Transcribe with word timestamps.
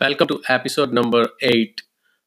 Welcome 0.00 0.26
to 0.26 0.42
episode 0.48 0.92
number 0.92 1.28
eight 1.40 1.82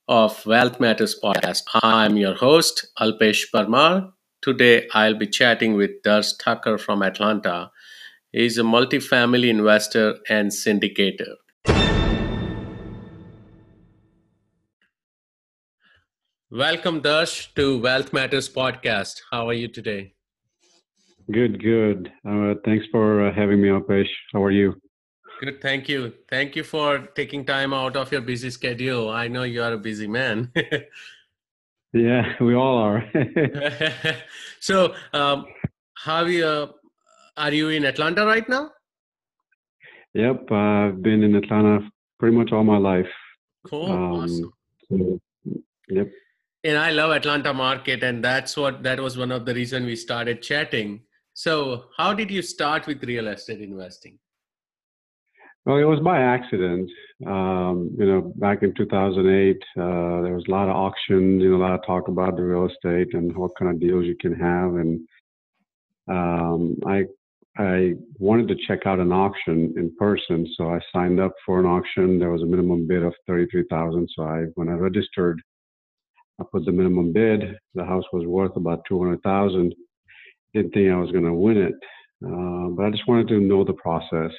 of 0.08 0.46
Wealth 0.46 0.80
Matters 0.80 1.20
podcast. 1.22 1.64
I'm 1.84 2.16
your 2.16 2.34
host, 2.34 2.88
Alpesh 2.98 3.42
Parmar. 3.54 4.14
Today, 4.42 4.88
I'll 4.94 5.16
be 5.16 5.28
chatting 5.28 5.74
with 5.74 6.02
Darsh 6.02 6.32
Tucker 6.40 6.78
from 6.78 7.04
Atlanta. 7.04 7.70
He's 8.32 8.58
a 8.58 8.62
multifamily 8.62 9.50
investor 9.50 10.16
and 10.30 10.50
syndicator. 10.50 11.34
Welcome, 16.50 17.02
Darsh, 17.02 17.54
to 17.56 17.80
Wealth 17.80 18.14
Matters 18.14 18.48
podcast. 18.48 19.20
How 19.30 19.50
are 19.50 19.54
you 19.54 19.68
today? 19.68 20.14
Good, 21.30 21.62
good. 21.62 22.14
Uh, 22.26 22.54
thanks 22.64 22.86
for 22.94 23.28
uh, 23.28 23.34
having 23.36 23.62
me, 23.62 23.68
Alpesh. 23.68 24.08
How 24.32 24.42
are 24.42 24.52
you? 24.52 24.80
Good, 25.40 25.62
thank 25.62 25.88
you. 25.88 26.14
Thank 26.30 26.56
you 26.56 26.64
for 26.64 27.00
taking 27.16 27.46
time 27.46 27.74
out 27.74 27.96
of 27.96 28.12
your 28.12 28.22
busy 28.22 28.50
schedule. 28.50 29.10
I 29.10 29.28
know 29.28 29.44
you 29.44 29.62
are 29.62 29.74
a 29.74 29.78
busy 29.78 30.08
man. 30.08 30.52
yeah, 31.94 32.34
we 32.42 32.56
all 32.56 32.78
are. 32.78 33.04
so, 34.60 34.96
um, 35.14 35.46
how 35.94 36.26
you, 36.26 36.46
uh, 36.46 36.68
are 37.38 37.54
you 37.54 37.70
in 37.70 37.86
Atlanta 37.86 38.26
right 38.26 38.48
now? 38.50 38.72
Yep, 40.16 40.52
I've 40.52 41.04
been 41.04 41.22
in 41.22 41.36
Atlanta 41.36 41.88
pretty 42.20 42.36
much 42.36 42.52
all 42.52 42.64
my 42.64 42.78
life. 42.78 43.10
Cool, 43.68 43.92
um, 43.92 44.14
awesome. 44.14 44.54
So, 44.90 45.20
yep. 45.90 46.10
And 46.64 46.78
I 46.78 46.92
love 46.92 47.12
Atlanta 47.12 47.54
market, 47.54 48.02
and 48.02 48.24
that's 48.24 48.58
what 48.58 48.82
that 48.82 49.00
was 49.00 49.18
one 49.18 49.32
of 49.32 49.46
the 49.46 49.54
reason 49.54 49.86
we 49.86 49.96
started 49.96 50.42
chatting. 50.42 51.02
So, 51.34 51.86
how 51.96 52.14
did 52.16 52.32
you 52.32 52.42
start 52.42 52.88
with 52.88 53.04
real 53.04 53.28
estate 53.28 53.62
investing? 53.62 54.18
Well, 55.68 55.76
it 55.76 55.84
was 55.84 56.00
by 56.00 56.22
accident. 56.22 56.90
Um, 57.26 57.94
you 58.00 58.06
know, 58.06 58.32
back 58.38 58.64
in 58.64 58.74
2008, 58.74 59.58
uh, 59.76 60.22
there 60.22 60.34
was 60.34 60.46
a 60.48 60.52
lot 60.52 60.70
of 60.70 60.78
auctions, 60.78 61.44
you 61.44 61.50
know, 61.50 61.58
a 61.58 61.66
lot 61.66 61.74
of 61.74 61.86
talk 61.86 62.08
about 62.08 62.38
the 62.38 62.44
real 62.44 62.70
estate 62.70 63.14
and 63.14 63.36
what 63.36 63.52
kind 63.60 63.72
of 63.72 63.82
deals 63.82 64.06
you 64.06 64.16
can 64.16 64.34
have. 64.34 64.76
And 64.76 65.02
um, 66.08 66.78
I 66.88 67.04
I 67.58 67.96
wanted 68.18 68.48
to 68.48 68.56
check 68.66 68.86
out 68.86 69.00
an 69.02 69.12
auction 69.12 69.74
in 69.76 69.94
person, 70.00 70.48
so 70.56 70.70
I 70.70 70.80
signed 70.94 71.20
up 71.20 71.34
for 71.46 71.60
an 71.60 71.66
auction. 71.66 72.18
There 72.18 72.32
was 72.32 72.44
a 72.44 72.46
minimum 72.46 72.88
bid 72.88 73.04
of 73.04 73.14
33,000. 73.28 74.08
So 74.16 74.24
I, 74.24 74.44
when 74.56 74.70
I 74.70 74.74
registered, 74.74 75.42
I 76.40 76.46
put 76.50 76.64
the 76.64 76.72
minimum 76.72 77.12
bid. 77.12 77.42
The 77.76 77.84
house 77.84 78.06
was 78.14 78.26
worth 78.26 78.56
about 78.56 78.86
200,000. 78.88 79.76
Didn't 80.54 80.72
think 80.72 80.90
I 80.90 80.96
was 80.96 81.12
going 81.12 81.26
to 81.26 81.34
win 81.34 81.58
it, 81.58 81.74
uh, 82.26 82.70
but 82.70 82.86
I 82.86 82.90
just 82.90 83.06
wanted 83.06 83.28
to 83.28 83.42
know 83.42 83.66
the 83.66 83.74
process. 83.74 84.32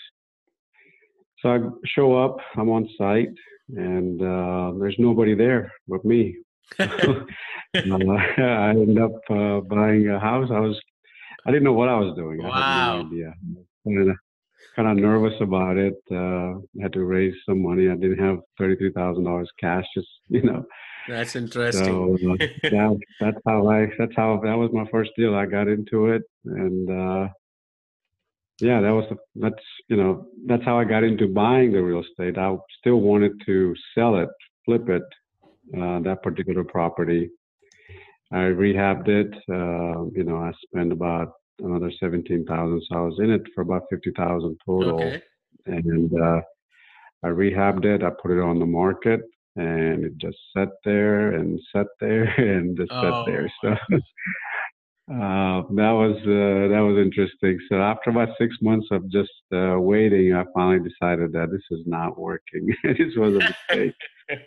So 1.42 1.50
I 1.50 1.58
show 1.84 2.16
up, 2.16 2.38
I'm 2.56 2.68
on 2.68 2.88
site, 2.98 3.32
and 3.76 4.20
uh, 4.20 4.72
there's 4.78 4.96
nobody 4.98 5.34
there 5.34 5.72
but 5.86 6.04
me. 6.04 6.36
uh, 6.78 6.84
I 7.74 8.70
end 8.70 8.98
up 8.98 9.12
uh, 9.30 9.60
buying 9.60 10.08
a 10.08 10.18
house. 10.18 10.50
I 10.52 10.60
was, 10.60 10.78
I 11.46 11.50
didn't 11.50 11.64
know 11.64 11.72
what 11.72 11.88
I 11.88 11.98
was 11.98 12.14
doing. 12.16 12.42
Wow. 12.42 12.50
I 12.50 12.96
had 12.96 13.04
no 13.04 13.06
idea. 13.06 14.14
Kind 14.74 14.88
of, 14.88 14.96
nervous 14.96 15.34
about 15.40 15.76
it. 15.76 15.94
Uh, 16.10 16.60
had 16.80 16.92
to 16.92 17.04
raise 17.04 17.34
some 17.46 17.62
money. 17.62 17.88
I 17.88 17.94
didn't 17.94 18.18
have 18.18 18.38
thirty-three 18.58 18.92
thousand 18.92 19.24
dollars 19.24 19.50
cash. 19.58 19.84
Just 19.94 20.08
you 20.28 20.42
know. 20.42 20.64
That's 21.08 21.36
interesting. 21.36 21.84
So 21.84 22.32
uh, 22.32 22.36
that, 22.62 23.00
that's 23.20 23.38
how 23.46 23.68
I. 23.68 23.86
That's 23.98 24.14
how 24.14 24.40
that 24.44 24.54
was 24.54 24.70
my 24.72 24.86
first 24.90 25.10
deal. 25.16 25.34
I 25.34 25.46
got 25.46 25.68
into 25.68 26.08
it, 26.08 26.22
and 26.44 26.90
uh, 26.90 27.28
yeah, 28.60 28.80
that 28.80 28.90
was 28.90 29.04
the, 29.10 29.16
that's 29.36 29.64
you 29.88 29.96
know 29.96 30.26
that's 30.46 30.64
how 30.64 30.78
I 30.78 30.84
got 30.84 31.04
into 31.04 31.28
buying 31.28 31.72
the 31.72 31.82
real 31.82 32.02
estate. 32.02 32.38
I 32.38 32.56
still 32.80 33.00
wanted 33.00 33.32
to 33.46 33.74
sell 33.94 34.16
it, 34.16 34.28
flip 34.64 34.88
it, 34.88 35.02
uh, 35.76 36.00
that 36.00 36.22
particular 36.22 36.64
property. 36.64 37.30
I 38.32 38.36
rehabbed 38.36 39.08
it. 39.08 39.32
Uh, 39.48 40.06
you 40.14 40.24
know, 40.24 40.36
I 40.36 40.52
spent 40.66 40.92
about 40.92 41.32
another 41.60 41.92
seventeen 42.00 42.44
thousand, 42.44 42.82
so 42.88 42.96
I 42.96 43.00
was 43.00 43.18
in 43.20 43.30
it 43.30 43.42
for 43.54 43.62
about 43.62 43.82
fifty 43.90 44.10
thousand 44.16 44.58
total. 44.66 45.00
Okay. 45.00 45.22
And 45.66 46.10
uh, 46.20 46.40
I 47.22 47.28
rehabbed 47.28 47.84
it. 47.84 48.02
I 48.02 48.10
put 48.22 48.30
it 48.30 48.40
on 48.40 48.58
the 48.58 48.66
market, 48.66 49.20
and 49.56 50.04
it 50.04 50.18
just 50.18 50.38
sat 50.56 50.68
there 50.84 51.32
and 51.32 51.60
sat 51.74 51.86
there 52.00 52.24
and 52.38 52.76
just 52.76 52.90
Oh, 52.92 53.24
sat 53.24 53.32
there. 53.32 53.52
So 53.62 53.98
uh, 55.10 55.62
that 55.70 55.92
was 55.92 56.16
uh, 56.18 56.68
that 56.68 56.80
was 56.80 56.98
interesting. 56.98 57.58
So 57.70 57.76
after 57.76 58.10
about 58.10 58.28
six 58.38 58.54
months 58.60 58.88
of 58.90 59.10
just 59.10 59.30
uh, 59.54 59.78
waiting, 59.78 60.34
I 60.34 60.44
finally 60.54 60.86
decided 60.86 61.32
that 61.32 61.50
this 61.50 61.62
is 61.70 61.86
not 61.86 62.18
working. 62.18 62.68
this 62.84 63.16
was 63.16 63.34
a 63.34 63.54
mistake. 63.70 63.94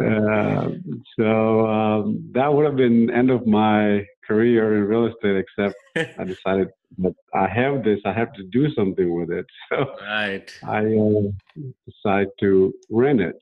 Uh, 0.00 0.70
so 1.18 1.66
um, 1.66 2.30
that 2.32 2.46
would 2.46 2.64
have 2.64 2.76
been 2.76 3.10
end 3.10 3.28
of 3.28 3.44
my 3.44 4.06
career 4.24 4.76
in 4.76 4.84
real 4.84 5.06
estate. 5.06 5.36
Except 5.36 5.74
I 6.16 6.24
decided 6.24 6.68
that 6.98 7.14
I 7.34 7.48
have 7.48 7.82
this, 7.82 7.98
I 8.04 8.12
have 8.12 8.32
to 8.34 8.44
do 8.52 8.72
something 8.72 9.12
with 9.12 9.32
it. 9.32 9.46
So 9.68 9.96
right. 10.00 10.48
I 10.62 10.84
uh, 10.94 11.64
decided 11.90 12.28
to 12.38 12.72
rent 12.88 13.20
it, 13.20 13.36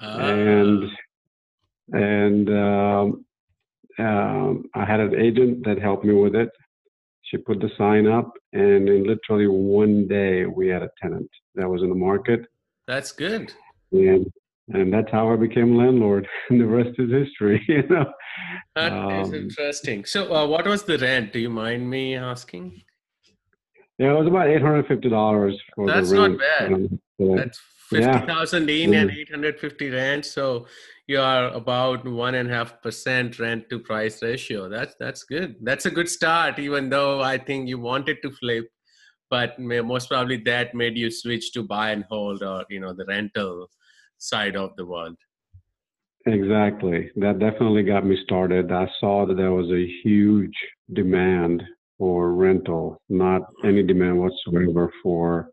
and 0.00 0.84
Ah, 1.92 1.98
and 1.98 2.48
um, 2.48 3.24
um, 3.98 4.64
I 4.74 4.84
had 4.84 5.00
an 5.00 5.14
agent 5.20 5.64
that 5.66 5.78
helped 5.80 6.04
me 6.04 6.14
with 6.14 6.34
it. 6.34 6.50
She 7.22 7.36
put 7.38 7.60
the 7.60 7.70
sign 7.78 8.06
up, 8.06 8.32
and 8.52 8.88
in 8.88 9.06
literally 9.06 9.46
one 9.46 10.06
day, 10.08 10.44
we 10.46 10.68
had 10.68 10.82
a 10.82 10.90
tenant 11.00 11.30
that 11.54 11.68
was 11.68 11.82
in 11.82 11.88
the 11.88 11.94
market, 11.94 12.46
that's 12.86 13.12
good. 13.12 13.52
and 13.92 14.26
and 14.72 14.92
that's 14.92 15.10
how 15.12 15.30
I 15.32 15.36
became 15.36 15.76
landlord. 15.76 16.26
And 16.50 16.60
the 16.60 16.66
rest 16.66 16.90
is 16.98 17.10
history, 17.10 17.62
you 17.68 17.82
know. 17.88 18.06
That 18.76 18.92
is 19.20 19.28
Um, 19.28 19.34
interesting. 19.34 20.04
So, 20.04 20.34
uh, 20.34 20.46
what 20.46 20.66
was 20.66 20.82
the 20.84 20.98
rent? 20.98 21.32
Do 21.32 21.38
you 21.38 21.50
mind 21.50 21.88
me 21.88 22.14
asking? 22.16 22.82
Yeah, 23.98 24.12
it 24.12 24.18
was 24.18 24.26
about 24.26 24.48
eight 24.48 24.60
hundred 24.62 24.86
fifty 24.86 25.08
dollars 25.08 25.54
for 25.74 25.86
That's 25.86 26.10
the 26.10 26.16
not 26.16 26.30
rent. 26.30 26.40
bad. 26.40 26.72
Um, 26.72 27.00
so, 27.18 27.36
That's 27.36 27.60
Yeah. 27.94 28.12
fifty 28.12 28.26
thousand 28.26 28.70
in 28.70 28.94
and 28.94 29.10
eight 29.10 29.30
hundred 29.30 29.58
fifty 29.58 29.90
rent. 29.90 30.24
So 30.24 30.66
you 31.06 31.20
are 31.20 31.48
about 31.48 32.06
one 32.06 32.34
and 32.34 32.50
a 32.50 32.54
half 32.54 32.80
percent 32.82 33.38
rent 33.38 33.68
to 33.70 33.78
price 33.78 34.22
ratio. 34.22 34.68
That's 34.68 34.94
that's 34.98 35.24
good. 35.24 35.56
That's 35.62 35.86
a 35.86 35.90
good 35.90 36.08
start. 36.08 36.58
Even 36.58 36.90
though 36.90 37.20
I 37.20 37.38
think 37.38 37.68
you 37.68 37.78
wanted 37.78 38.18
to 38.22 38.30
flip, 38.30 38.66
but 39.30 39.58
may, 39.58 39.80
most 39.80 40.08
probably 40.08 40.38
that 40.44 40.74
made 40.74 40.96
you 40.96 41.10
switch 41.10 41.52
to 41.52 41.62
buy 41.62 41.90
and 41.90 42.04
hold 42.08 42.42
or 42.42 42.64
you 42.70 42.80
know 42.80 42.94
the 42.94 43.06
rental 43.06 43.68
side 44.18 44.56
of 44.56 44.74
the 44.76 44.86
world. 44.86 45.16
Exactly. 46.26 47.10
That 47.16 47.38
definitely 47.38 47.82
got 47.82 48.06
me 48.06 48.16
started. 48.24 48.72
I 48.72 48.88
saw 48.98 49.26
that 49.26 49.36
there 49.36 49.52
was 49.52 49.70
a 49.70 49.92
huge 50.02 50.56
demand 50.94 51.62
for 51.98 52.32
rental, 52.32 52.98
not 53.10 53.42
any 53.62 53.82
demand 53.82 54.18
whatsoever 54.18 54.90
for 55.02 55.50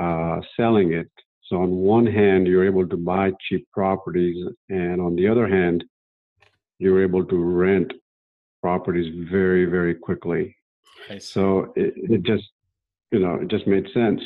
uh, 0.00 0.40
selling 0.56 0.92
it. 0.92 1.10
So, 1.48 1.62
on 1.62 1.70
one 1.70 2.06
hand, 2.06 2.46
you're 2.46 2.66
able 2.66 2.86
to 2.86 2.96
buy 2.96 3.32
cheap 3.48 3.66
properties, 3.72 4.36
and 4.68 5.00
on 5.00 5.16
the 5.16 5.26
other 5.26 5.48
hand, 5.48 5.82
you're 6.78 7.02
able 7.02 7.24
to 7.24 7.36
rent 7.36 7.92
properties 8.62 9.28
very, 9.30 9.64
very 9.64 9.94
quickly. 9.94 10.54
So, 11.18 11.72
it, 11.74 11.94
it 11.96 12.22
just, 12.22 12.44
you 13.12 13.20
know, 13.20 13.36
it 13.36 13.48
just 13.48 13.66
made 13.66 13.86
sense. 13.94 14.20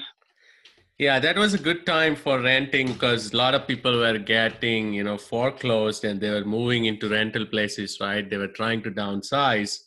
Yeah, 0.99 1.19
that 1.21 1.37
was 1.37 1.55
a 1.55 1.59
good 1.59 1.87
time 1.87 2.15
for 2.17 2.41
renting 2.41 2.93
because 2.93 3.33
a 3.33 3.37
lot 3.37 3.55
of 3.55 3.67
people 3.67 3.99
were 3.99 4.19
getting, 4.19 4.93
you 4.93 5.03
know, 5.03 5.19
foreclosed 5.19 6.05
and 6.05 6.21
they 6.21 6.31
were 6.31 6.45
moving 6.45 6.85
into 6.85 7.09
rental 7.09 7.47
places, 7.47 7.99
right? 8.01 8.29
They 8.29 8.37
were 8.37 8.49
trying 8.49 8.83
to 8.83 8.91
downsize. 8.91 9.79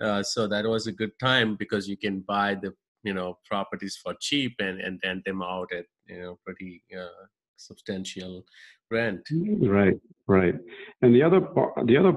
Uh, 0.00 0.22
so 0.22 0.46
that 0.48 0.64
was 0.64 0.86
a 0.86 0.92
good 0.92 1.18
time 1.18 1.56
because 1.56 1.88
you 1.88 1.96
can 1.96 2.20
buy 2.20 2.54
the, 2.54 2.72
you 3.02 3.12
know, 3.12 3.38
properties 3.44 3.98
for 4.02 4.14
cheap 4.20 4.54
and, 4.58 4.80
and 4.80 5.00
rent 5.04 5.24
them 5.24 5.42
out 5.42 5.70
at, 5.72 5.84
you 6.06 6.20
know, 6.20 6.38
pretty 6.44 6.82
uh, 6.96 7.26
substantial 7.56 8.44
rent. 8.90 9.22
Right, 9.60 9.98
right. 10.26 10.54
And 11.02 11.14
the 11.14 11.22
other 11.22 11.40
part, 11.40 11.86
the 11.86 11.96
other 11.96 12.14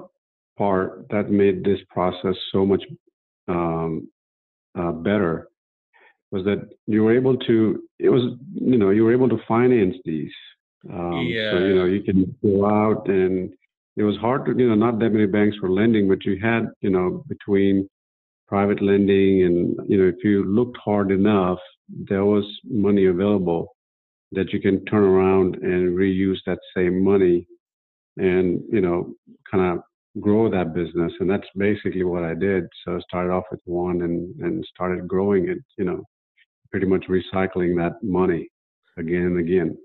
part 0.58 1.08
that 1.10 1.30
made 1.30 1.64
this 1.64 1.80
process 1.90 2.36
so 2.52 2.66
much 2.66 2.84
um, 3.48 4.10
uh, 4.78 4.92
better 4.92 5.50
was 6.32 6.44
that 6.46 6.70
you 6.88 7.04
were 7.04 7.16
able 7.16 7.38
to. 7.38 7.84
It 8.00 8.10
was 8.10 8.24
you 8.54 8.78
know 8.78 8.90
you 8.90 9.04
were 9.04 9.14
able 9.14 9.30
to 9.30 9.40
finance 9.48 9.96
these. 10.06 10.32
Um, 10.92 11.28
So 11.54 11.60
you 11.60 11.76
know 11.76 11.86
you 11.86 12.04
can 12.04 12.36
go 12.44 12.66
out 12.66 13.08
and 13.08 13.54
it 13.96 14.04
was 14.04 14.18
hard 14.18 14.46
to 14.46 14.52
you 14.58 14.70
know 14.70 14.76
not 14.76 15.00
that 15.00 15.12
many 15.12 15.26
banks 15.26 15.58
were 15.62 15.72
lending, 15.72 16.08
but 16.08 16.26
you 16.26 16.38
had 16.42 16.68
you 16.82 16.90
know 16.90 17.24
between 17.28 17.90
private 18.48 18.82
lending 18.82 19.44
and 19.44 19.80
you 19.90 19.98
know 19.98 20.08
if 20.08 20.24
you 20.24 20.44
looked 20.46 20.78
hard 20.78 21.12
enough, 21.12 21.60
there 21.90 22.26
was 22.26 22.46
money 22.66 23.06
available 23.06 23.77
that 24.32 24.52
you 24.52 24.60
can 24.60 24.84
turn 24.86 25.04
around 25.04 25.56
and 25.56 25.98
reuse 25.98 26.40
that 26.46 26.60
same 26.76 27.04
money 27.04 27.48
and 28.18 28.62
you 28.72 28.82
know 28.82 29.14
kind 29.50 29.64
of 29.64 29.84
grow 30.22 30.50
that 30.50 30.74
business 30.74 31.14
and 31.20 31.30
that's 31.30 31.48
basically 31.56 32.04
what 32.04 32.24
i 32.24 32.34
did 32.34 32.66
so 32.84 32.96
i 32.96 33.00
started 33.02 33.32
off 33.32 33.44
with 33.52 33.62
one 33.66 34.02
and 34.02 34.36
and 34.42 34.66
started 34.66 35.08
growing 35.08 35.48
it 35.48 35.60
you 35.78 35.86
know 35.86 36.04
pretty 36.72 36.88
much 36.88 37.06
recycling 37.08 37.78
that 37.78 37.94
money 38.04 38.50
again 38.98 39.24
and 39.24 39.40
again 39.40 39.78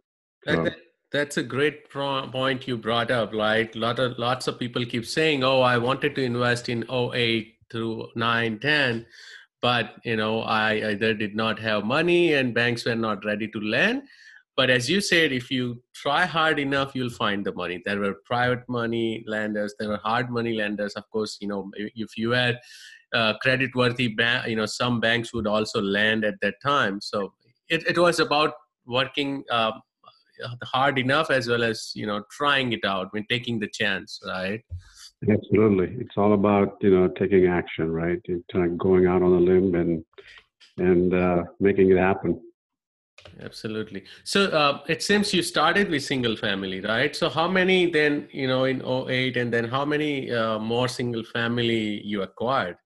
So. 0.47 0.65
That, 0.65 0.77
that's 1.13 1.37
a 1.37 1.43
great 1.43 1.91
point 1.91 2.67
you 2.67 2.77
brought 2.79 3.11
up. 3.11 3.33
Right, 3.33 3.75
lot 3.77 3.99
of 3.99 4.19
lots 4.19 4.49
of 4.49 4.59
people 4.59 4.85
keep 4.87 5.05
saying, 5.07 5.45
"Oh, 5.45 5.61
I 5.61 5.77
wanted 5.79 6.15
to 6.17 6.23
invest 6.23 6.69
in 6.69 6.85
08 6.91 7.55
through 7.71 8.09
9, 8.17 8.59
10, 8.59 9.07
but 9.61 9.95
you 10.05 10.17
know, 10.17 10.41
I 10.41 10.91
either 10.91 11.15
did 11.15 11.37
not 11.37 11.59
have 11.61 11.85
money 11.85 12.33
and 12.33 12.55
banks 12.55 12.87
were 12.87 12.97
not 12.97 13.25
ready 13.25 13.47
to 13.49 13.61
lend." 13.61 14.03
But 14.57 14.69
as 14.69 14.89
you 14.89 15.01
said, 15.01 15.33
if 15.33 15.51
you 15.51 15.83
try 15.95 16.27
hard 16.27 16.59
enough, 16.59 16.95
you'll 16.95 17.11
find 17.11 17.45
the 17.45 17.53
money. 17.55 17.81
There 17.85 18.01
were 18.01 18.17
private 18.27 18.69
money 18.69 19.25
lenders, 19.27 19.75
there 19.79 19.89
were 19.89 20.01
hard 20.03 20.31
money 20.31 20.53
lenders. 20.55 20.93
Of 20.95 21.09
course, 21.11 21.39
you 21.41 21.49
know, 21.49 21.71
if 21.77 22.19
you 22.19 22.33
had 22.33 22.59
uh, 23.15 23.35
credit-worthy 23.39 24.09
bank, 24.09 24.49
you 24.49 24.57
know, 24.57 24.67
some 24.67 25.01
banks 25.01 25.33
would 25.33 25.47
also 25.47 25.81
lend 25.81 26.25
at 26.25 26.35
that 26.43 26.55
time. 26.63 27.01
So 27.01 27.33
it, 27.69 27.87
it 27.87 27.99
was 27.99 28.21
about 28.21 28.53
working 28.87 29.45
uh, 29.51 29.73
hard 30.63 30.99
enough 30.99 31.31
as 31.31 31.49
well 31.49 31.63
as 31.63 31.93
you 31.95 32.07
know 32.07 32.23
trying 32.31 32.73
it 32.73 32.85
out 32.85 33.09
when 33.13 33.25
taking 33.29 33.59
the 33.59 33.69
chance, 33.69 34.21
right? 34.27 34.61
Absolutely, 35.29 35.97
it's 36.01 36.17
all 36.17 36.35
about 36.35 36.77
you 36.81 36.91
know 36.91 37.09
taking 37.09 37.47
action, 37.47 37.91
right? 37.91 38.21
kind 38.53 38.67
of 38.67 38.79
going 38.79 39.07
out 39.07 39.23
on 39.23 39.33
a 39.33 39.41
limb 39.41 39.75
and 39.75 40.05
and 40.79 41.15
uh, 41.15 41.45
making 41.61 41.91
it 41.91 41.99
happen. 41.99 42.41
Absolutely. 43.41 44.05
So 44.25 44.47
uh, 44.47 44.81
it 44.89 45.03
seems 45.03 45.33
you 45.35 45.43
started 45.43 45.91
with 45.91 46.03
single 46.03 46.37
family, 46.37 46.81
right? 46.81 47.15
So 47.15 47.29
how 47.29 47.49
many 47.49 47.91
then, 47.91 48.29
you 48.31 48.47
know, 48.47 48.65
in 48.65 48.83
08 48.85 49.37
and 49.37 49.53
then 49.53 49.65
how 49.65 49.85
many 49.85 50.31
uh, 50.31 50.59
more 50.59 50.89
single 50.89 51.25
family 51.25 52.03
you 52.05 52.23
acquired 52.23 52.77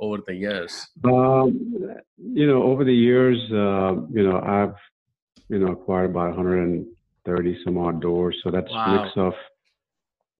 over 0.00 0.18
the 0.26 0.34
years? 0.34 0.88
Um, 1.04 1.98
you 2.18 2.46
know, 2.46 2.62
over 2.62 2.84
the 2.84 2.94
years, 2.94 3.38
uh, 3.50 4.02
you 4.10 4.22
know, 4.28 4.40
I've, 4.40 4.74
you 5.48 5.58
know, 5.58 5.72
acquired 5.72 6.10
about 6.10 6.36
130 6.36 7.58
some 7.64 7.78
odd 7.78 8.00
doors. 8.00 8.36
So 8.42 8.50
that's 8.50 8.70
wow. 8.70 8.84
a 8.84 9.02
mix 9.02 9.16
of 9.16 9.34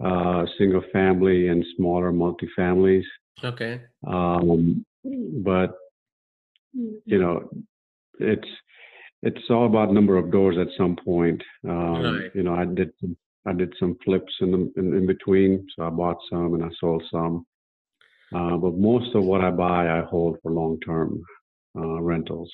uh, 0.04 0.46
single 0.58 0.82
family 0.92 1.48
and 1.48 1.64
smaller 1.76 2.12
multifamilies. 2.12 3.04
Okay. 3.42 3.82
Um, 4.06 4.84
but, 5.04 5.74
you 6.72 7.18
know, 7.18 7.48
it's, 8.18 8.48
it's 9.26 9.50
all 9.50 9.66
about 9.66 9.92
number 9.92 10.16
of 10.16 10.30
doors 10.30 10.56
at 10.58 10.68
some 10.78 10.96
point. 10.96 11.42
Um, 11.68 12.02
right. 12.02 12.30
You 12.34 12.44
know, 12.44 12.54
I 12.54 12.64
did 12.64 12.92
I 13.48 13.52
did 13.52 13.72
some 13.78 13.96
flips 14.04 14.32
in, 14.40 14.50
the, 14.50 14.72
in, 14.76 14.94
in 14.96 15.06
between, 15.06 15.66
so 15.74 15.86
I 15.86 15.90
bought 15.90 16.18
some 16.30 16.54
and 16.54 16.64
I 16.64 16.68
sold 16.80 17.02
some. 17.10 17.46
Uh, 18.34 18.56
but 18.56 18.74
most 18.74 19.14
of 19.14 19.24
what 19.24 19.40
I 19.40 19.50
buy, 19.50 19.98
I 19.98 20.02
hold 20.02 20.38
for 20.42 20.50
long 20.50 20.80
term 20.80 21.22
uh, 21.76 22.00
rentals. 22.00 22.50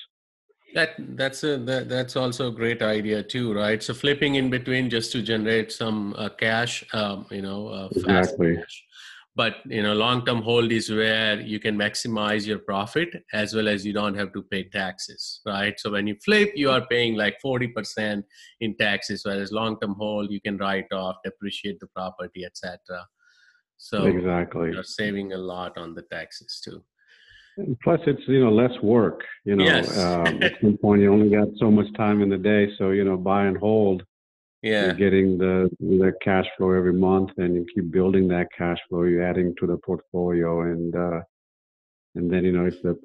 That 0.75 0.95
that's 1.15 1.43
a 1.43 1.57
that, 1.57 1.89
that's 1.89 2.15
also 2.15 2.47
a 2.47 2.51
great 2.51 2.81
idea 2.81 3.21
too, 3.21 3.53
right? 3.53 3.81
So 3.81 3.93
flipping 3.93 4.35
in 4.35 4.49
between 4.49 4.89
just 4.89 5.11
to 5.11 5.21
generate 5.21 5.71
some 5.71 6.15
uh, 6.17 6.29
cash, 6.29 6.83
um, 6.93 7.27
you 7.29 7.43
know, 7.43 7.67
uh, 7.67 7.89
exactly. 7.91 8.55
Cash 8.55 8.83
but 9.35 9.55
you 9.65 9.81
know 9.81 9.93
long 9.93 10.25
term 10.25 10.41
hold 10.41 10.71
is 10.71 10.89
where 10.89 11.39
you 11.41 11.59
can 11.59 11.75
maximize 11.75 12.45
your 12.45 12.59
profit 12.59 13.09
as 13.33 13.53
well 13.53 13.67
as 13.67 13.85
you 13.85 13.93
don't 13.93 14.15
have 14.15 14.31
to 14.33 14.43
pay 14.43 14.63
taxes 14.63 15.41
right? 15.45 15.79
So 15.79 15.91
when 15.91 16.07
you 16.07 16.15
flip 16.23 16.51
you 16.55 16.69
are 16.69 16.85
paying 16.87 17.15
like 17.15 17.37
40% 17.43 18.23
in 18.61 18.75
taxes 18.77 19.23
whereas 19.25 19.51
long 19.51 19.79
term 19.79 19.95
hold 19.97 20.31
you 20.31 20.41
can 20.41 20.57
write 20.57 20.91
off 20.91 21.17
depreciate 21.23 21.79
the 21.79 21.87
property 21.87 22.45
etc 22.45 22.79
so 23.77 24.05
exactly. 24.05 24.71
you're 24.71 24.83
saving 24.83 25.33
a 25.33 25.37
lot 25.37 25.77
on 25.77 25.93
the 25.93 26.03
taxes 26.03 26.61
too. 26.63 26.81
Plus 27.83 27.99
it's 28.07 28.21
you 28.27 28.39
know 28.39 28.51
less 28.51 28.71
work 28.81 29.21
you 29.45 29.55
know 29.55 29.63
yes. 29.63 29.99
um, 29.99 30.41
at 30.41 30.53
some 30.61 30.77
point 30.77 31.01
you 31.01 31.11
only 31.13 31.29
got 31.29 31.49
so 31.59 31.69
much 31.69 31.85
time 31.95 32.21
in 32.21 32.29
the 32.29 32.37
day 32.37 32.67
so 32.79 32.89
you 32.89 33.03
know 33.03 33.15
buy 33.15 33.45
and 33.45 33.57
hold 33.57 34.03
yeah 34.63 34.85
you're 34.85 34.93
getting 34.93 35.37
the 35.37 35.69
the 35.79 36.11
cash 36.21 36.45
flow 36.57 36.71
every 36.71 36.93
month 36.93 37.29
and 37.37 37.53
you 37.55 37.65
keep 37.75 37.91
building 37.91 38.27
that 38.27 38.47
cash 38.57 38.79
flow 38.89 39.03
you're 39.03 39.23
adding 39.23 39.53
to 39.59 39.67
the 39.67 39.77
portfolio 39.77 40.61
and 40.61 40.95
uh 40.95 41.19
and 42.15 42.31
then 42.31 42.43
you 42.43 42.51
know 42.51 42.65
if 42.65 42.81
the 42.81 42.97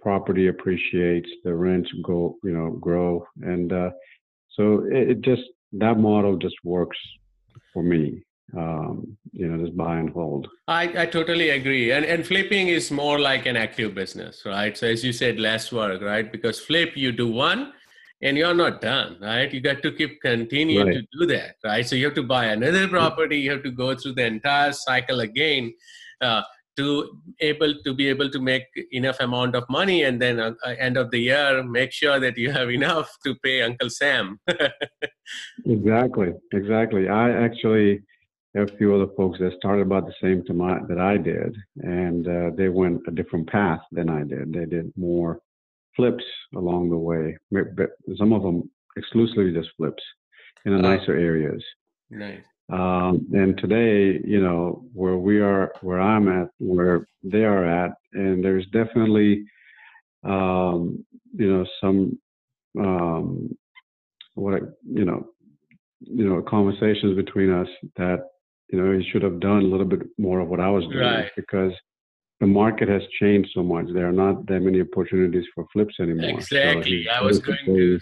property 0.00 0.48
appreciates 0.48 1.28
the 1.44 1.54
rents 1.54 1.90
go 2.02 2.36
you 2.42 2.52
know 2.52 2.70
grow 2.70 3.24
and 3.42 3.72
uh 3.72 3.90
so 4.56 4.84
it, 4.90 5.10
it 5.10 5.20
just 5.20 5.42
that 5.72 5.98
model 5.98 6.36
just 6.36 6.56
works 6.64 6.98
for 7.72 7.82
me 7.82 8.22
um, 8.56 9.16
you 9.32 9.48
know, 9.48 9.64
just 9.64 9.76
buy 9.76 9.96
and 9.96 10.10
hold. 10.10 10.46
I, 10.68 11.02
I 11.02 11.06
totally 11.06 11.50
agree. 11.50 11.90
And 11.90 12.04
and 12.04 12.26
flipping 12.26 12.68
is 12.68 12.90
more 12.90 13.18
like 13.18 13.46
an 13.46 13.56
active 13.56 13.94
business, 13.94 14.42
right? 14.44 14.76
So 14.76 14.86
as 14.86 15.02
you 15.02 15.12
said, 15.12 15.40
less 15.40 15.72
work, 15.72 16.02
right? 16.02 16.30
Because 16.30 16.60
flip, 16.60 16.96
you 16.96 17.12
do 17.12 17.28
one, 17.30 17.72
and 18.22 18.36
you're 18.36 18.54
not 18.54 18.80
done 18.80 19.16
right? 19.20 19.52
You 19.52 19.60
got 19.60 19.82
to 19.82 19.92
keep 19.92 20.20
continue 20.20 20.84
right. 20.84 20.94
to 20.94 21.02
do 21.18 21.26
that 21.26 21.56
right? 21.64 21.86
So 21.86 21.96
you 21.96 22.04
have 22.06 22.14
to 22.14 22.22
buy 22.22 22.46
another 22.46 22.88
property. 22.88 23.38
You 23.38 23.50
have 23.52 23.62
to 23.64 23.70
go 23.70 23.94
through 23.94 24.14
the 24.14 24.26
entire 24.26 24.72
cycle 24.72 25.20
again 25.20 25.74
uh, 26.20 26.42
to 26.76 27.20
able 27.40 27.74
to 27.84 27.94
be 27.94 28.08
able 28.08 28.30
to 28.30 28.40
make 28.40 28.64
enough 28.92 29.20
amount 29.20 29.54
of 29.54 29.64
money 29.68 30.04
and 30.04 30.20
then 30.20 30.40
uh, 30.40 30.52
uh 30.64 30.74
end 30.78 30.96
of 30.96 31.10
the 31.10 31.18
year 31.18 31.62
make 31.62 31.92
sure 31.92 32.18
that 32.18 32.38
you 32.38 32.50
have 32.50 32.70
enough 32.70 33.10
to 33.24 33.34
pay 33.44 33.62
uncle 33.62 33.90
sam. 33.90 34.38
Exactly 35.66 36.32
exactly. 36.52 37.08
I 37.08 37.30
actually 37.30 38.02
have 38.54 38.70
a 38.70 38.76
few 38.76 38.94
other 38.94 39.10
folks 39.16 39.38
that 39.38 39.52
started 39.56 39.82
about 39.82 40.06
the 40.06 40.14
same 40.20 40.44
time 40.44 40.86
that 40.88 40.98
i 40.98 41.16
did 41.16 41.56
and 41.82 42.28
uh, 42.28 42.50
they 42.54 42.68
went 42.68 43.00
a 43.06 43.10
different 43.10 43.48
path 43.48 43.80
than 43.92 44.08
i 44.08 44.22
did. 44.24 44.52
They 44.52 44.66
did 44.66 44.92
more 44.96 45.40
flips 45.96 46.24
along 46.54 46.90
the 46.90 46.96
way. 46.96 47.36
But 47.50 47.90
some 48.16 48.32
of 48.32 48.42
them 48.42 48.70
exclusively 48.96 49.52
just 49.52 49.70
flips 49.76 50.02
in 50.64 50.72
the 50.72 50.78
oh. 50.78 50.96
nicer 50.96 51.16
areas. 51.16 51.62
Nice. 52.10 52.40
Um, 52.70 53.26
and 53.32 53.58
today, 53.58 54.20
you 54.24 54.40
know, 54.40 54.84
where 54.94 55.16
we 55.16 55.40
are, 55.40 55.72
where 55.82 56.00
I'm 56.00 56.28
at, 56.28 56.48
where 56.58 57.06
they 57.22 57.44
are 57.44 57.64
at, 57.64 57.92
and 58.12 58.42
there's 58.42 58.66
definitely, 58.66 59.44
um, 60.24 61.04
you 61.36 61.52
know, 61.52 61.66
some, 61.80 62.18
um, 62.78 63.54
what 64.34 64.54
I, 64.54 64.58
you 64.90 65.04
know, 65.04 65.26
you 66.00 66.24
know, 66.24 66.42
conversations 66.42 67.14
between 67.16 67.52
us 67.52 67.68
that, 67.96 68.20
you 68.70 68.80
know, 68.80 68.98
he 68.98 69.06
should 69.10 69.22
have 69.22 69.40
done 69.40 69.58
a 69.58 69.66
little 69.66 69.84
bit 69.84 70.02
more 70.16 70.40
of 70.40 70.48
what 70.48 70.60
I 70.60 70.70
was 70.70 70.84
doing 70.84 70.98
right. 70.98 71.30
because 71.36 71.72
the 72.42 72.48
market 72.48 72.88
has 72.88 73.02
changed 73.20 73.50
so 73.54 73.62
much. 73.62 73.86
There 73.94 74.08
are 74.08 74.18
not 74.24 74.46
that 74.48 74.60
many 74.62 74.80
opportunities 74.80 75.46
for 75.54 75.64
flips 75.72 75.94
anymore. 76.00 76.30
Exactly. 76.30 77.04
So 77.04 77.10
I 77.12 77.22
was 77.22 77.38
going 77.38 77.66
to 77.66 78.00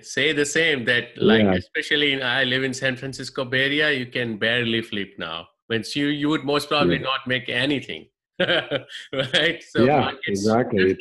say 0.00 0.32
the 0.32 0.46
same 0.46 0.86
that 0.86 1.08
like 1.18 1.42
yeah. 1.42 1.52
especially 1.52 2.14
in, 2.14 2.22
I 2.22 2.44
live 2.44 2.64
in 2.64 2.72
San 2.72 2.96
Francisco 2.96 3.44
Bay 3.44 3.66
Area, 3.66 3.90
you 3.90 4.06
can 4.06 4.38
barely 4.38 4.80
flip 4.80 5.10
now. 5.18 5.48
When 5.66 5.84
you 5.94 6.06
you 6.06 6.30
would 6.30 6.44
most 6.44 6.70
probably 6.70 6.96
yeah. 6.96 7.10
not 7.10 7.26
make 7.26 7.50
anything. 7.50 8.06
right? 8.40 9.62
So 9.72 9.84
yeah, 9.84 10.12
exactly. 10.26 10.96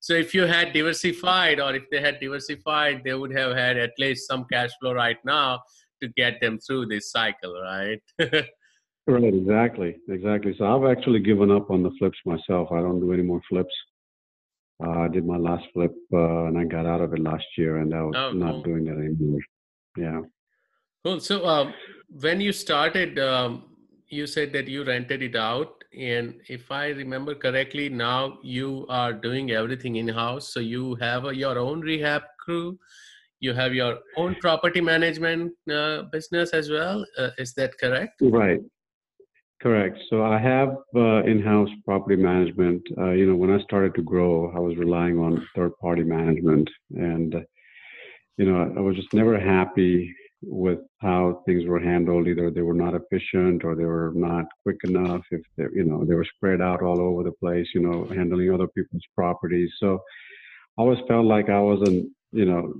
So 0.00 0.14
if 0.14 0.34
you 0.34 0.46
had 0.46 0.72
diversified 0.72 1.60
or 1.60 1.76
if 1.76 1.84
they 1.92 2.00
had 2.00 2.18
diversified, 2.18 3.02
they 3.04 3.14
would 3.14 3.34
have 3.36 3.56
had 3.56 3.76
at 3.76 3.92
least 4.00 4.26
some 4.26 4.46
cash 4.52 4.70
flow 4.80 4.94
right 4.94 5.20
now 5.24 5.60
to 6.02 6.08
get 6.16 6.40
them 6.40 6.58
through 6.58 6.86
this 6.86 7.12
cycle, 7.12 7.54
right? 7.62 8.02
Right, 9.08 9.22
exactly, 9.22 9.96
exactly. 10.08 10.54
So 10.58 10.64
I've 10.64 10.96
actually 10.96 11.20
given 11.20 11.50
up 11.50 11.70
on 11.70 11.82
the 11.84 11.92
flips 11.98 12.18
myself. 12.24 12.72
I 12.72 12.80
don't 12.80 13.00
do 13.00 13.12
any 13.12 13.22
more 13.22 13.40
flips. 13.48 13.72
Uh, 14.84 14.90
I 14.90 15.08
did 15.08 15.24
my 15.24 15.36
last 15.36 15.64
flip 15.72 15.94
uh, 16.12 16.46
and 16.46 16.58
I 16.58 16.64
got 16.64 16.86
out 16.86 17.00
of 17.00 17.14
it 17.14 17.20
last 17.20 17.46
year, 17.56 17.78
and 17.78 17.94
I 17.94 18.02
was 18.02 18.14
oh, 18.16 18.32
not 18.32 18.52
cool. 18.54 18.62
doing 18.62 18.84
that 18.86 18.98
anymore. 18.98 19.40
Yeah. 19.96 20.20
Cool. 21.04 21.20
So 21.20 21.46
um, 21.46 21.72
when 22.20 22.40
you 22.40 22.52
started, 22.52 23.18
um, 23.18 23.64
you 24.08 24.26
said 24.26 24.52
that 24.54 24.66
you 24.66 24.82
rented 24.84 25.22
it 25.22 25.36
out, 25.36 25.84
and 25.96 26.34
if 26.48 26.70
I 26.72 26.88
remember 26.88 27.34
correctly, 27.34 27.88
now 27.88 28.38
you 28.42 28.86
are 28.88 29.12
doing 29.12 29.52
everything 29.52 29.96
in 29.96 30.08
house. 30.08 30.52
So 30.52 30.60
you 30.60 30.96
have 30.96 31.26
a, 31.26 31.34
your 31.34 31.58
own 31.58 31.80
rehab 31.80 32.22
crew. 32.40 32.78
You 33.38 33.54
have 33.54 33.72
your 33.72 33.98
own 34.16 34.34
property 34.40 34.80
management 34.80 35.52
uh, 35.72 36.02
business 36.10 36.50
as 36.50 36.70
well. 36.70 37.06
Uh, 37.16 37.30
is 37.38 37.54
that 37.54 37.78
correct? 37.78 38.20
Right. 38.20 38.60
Correct. 39.62 39.98
So 40.10 40.22
I 40.22 40.38
have 40.38 40.68
uh, 40.94 41.22
in-house 41.24 41.70
property 41.84 42.16
management. 42.22 42.82
Uh, 42.98 43.10
you 43.12 43.26
know, 43.26 43.36
when 43.36 43.50
I 43.50 43.58
started 43.62 43.94
to 43.94 44.02
grow, 44.02 44.52
I 44.54 44.58
was 44.58 44.76
relying 44.76 45.18
on 45.18 45.46
third-party 45.56 46.02
management, 46.04 46.68
and 46.94 47.34
you 48.36 48.44
know, 48.44 48.74
I 48.76 48.80
was 48.80 48.96
just 48.96 49.12
never 49.14 49.38
happy 49.40 50.14
with 50.42 50.80
how 51.00 51.42
things 51.46 51.66
were 51.66 51.80
handled. 51.80 52.28
Either 52.28 52.50
they 52.50 52.60
were 52.62 52.74
not 52.74 52.94
efficient, 52.94 53.64
or 53.64 53.74
they 53.74 53.84
were 53.86 54.12
not 54.14 54.44
quick 54.62 54.76
enough. 54.84 55.22
If 55.30 55.40
they, 55.56 55.64
you 55.74 55.84
know, 55.84 56.04
they 56.04 56.14
were 56.14 56.26
spread 56.36 56.60
out 56.60 56.82
all 56.82 57.00
over 57.00 57.22
the 57.24 57.32
place. 57.32 57.66
You 57.74 57.80
know, 57.82 58.06
handling 58.14 58.52
other 58.52 58.68
people's 58.68 59.04
properties. 59.14 59.70
So 59.80 60.00
I 60.78 60.82
always 60.82 60.98
felt 61.08 61.26
like 61.26 61.48
I 61.48 61.60
wasn't, 61.60 62.10
you 62.32 62.44
know, 62.44 62.74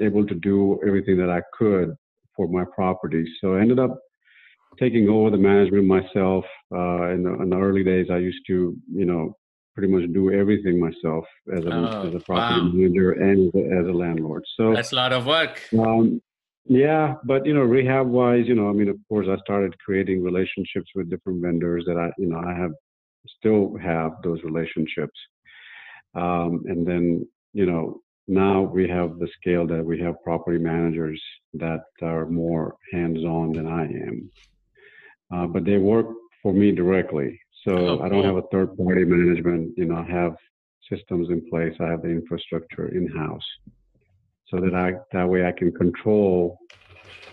able 0.00 0.26
to 0.26 0.34
do 0.34 0.78
everything 0.86 1.16
that 1.18 1.30
I 1.30 1.42
could 1.58 1.94
for 2.36 2.48
my 2.48 2.64
properties. 2.74 3.28
So 3.40 3.54
I 3.54 3.60
ended 3.62 3.78
up 3.78 3.98
taking 4.78 5.08
over 5.08 5.30
the 5.30 5.38
management 5.38 5.86
myself. 5.86 6.44
Uh, 6.74 7.10
in, 7.10 7.22
the, 7.22 7.32
in 7.42 7.50
the 7.50 7.56
early 7.56 7.84
days, 7.84 8.06
I 8.10 8.18
used 8.18 8.44
to, 8.48 8.76
you 8.92 9.04
know, 9.04 9.36
pretty 9.74 9.92
much 9.92 10.10
do 10.12 10.32
everything 10.32 10.80
myself 10.80 11.24
as 11.54 11.64
a, 11.64 11.70
oh, 11.72 12.08
as 12.08 12.14
a 12.14 12.20
property 12.20 12.60
wow. 12.62 12.70
manager 12.72 13.12
and 13.12 13.48
as 13.48 13.54
a, 13.54 13.80
as 13.80 13.86
a, 13.86 13.92
landlord. 13.92 14.44
So 14.56 14.72
that's 14.72 14.92
a 14.92 14.96
lot 14.96 15.12
of 15.12 15.26
work. 15.26 15.60
Um, 15.78 16.20
Yeah, 16.68 17.14
but 17.24 17.46
you 17.46 17.54
know, 17.54 17.60
rehab 17.60 18.08
wise, 18.08 18.44
you 18.46 18.54
know, 18.54 18.68
I 18.68 18.72
mean, 18.72 18.88
of 18.88 18.98
course, 19.08 19.28
I 19.30 19.36
started 19.40 19.78
creating 19.78 20.22
relationships 20.22 20.90
with 20.94 21.10
different 21.10 21.40
vendors 21.42 21.84
that 21.86 21.96
I, 21.96 22.10
you 22.18 22.26
know, 22.26 22.38
I 22.38 22.54
have 22.54 22.72
still 23.38 23.76
have 23.82 24.12
those 24.22 24.42
relationships. 24.42 25.18
Um, 26.14 26.64
and 26.66 26.86
then, 26.86 27.26
you 27.52 27.66
know, 27.66 28.00
now 28.28 28.62
we 28.62 28.88
have 28.88 29.18
the 29.18 29.28
scale 29.40 29.66
that 29.68 29.84
we 29.84 30.00
have 30.00 30.22
property 30.24 30.58
managers 30.58 31.22
that 31.54 31.82
are 32.02 32.26
more 32.26 32.76
hands-on 32.92 33.52
than 33.52 33.66
I 33.66 33.84
am. 33.84 34.30
Uh, 35.32 35.46
but 35.46 35.64
they 35.64 35.76
work 35.76 36.06
for 36.42 36.52
me 36.52 36.72
directly. 36.72 37.38
So 37.64 37.72
oh, 37.72 38.00
I 38.02 38.08
don't 38.08 38.24
have 38.24 38.36
a 38.36 38.46
third 38.52 38.76
party 38.76 39.04
management, 39.04 39.76
you 39.76 39.86
know, 39.86 39.96
I 39.96 40.10
have 40.10 40.36
systems 40.90 41.28
in 41.30 41.48
place. 41.50 41.74
I 41.80 41.86
have 41.86 42.02
the 42.02 42.10
infrastructure 42.10 42.88
in 42.88 43.08
house 43.08 43.42
so 44.48 44.60
that 44.60 44.74
I 44.74 44.92
that 45.12 45.28
way 45.28 45.44
I 45.44 45.52
can 45.52 45.72
control 45.72 46.58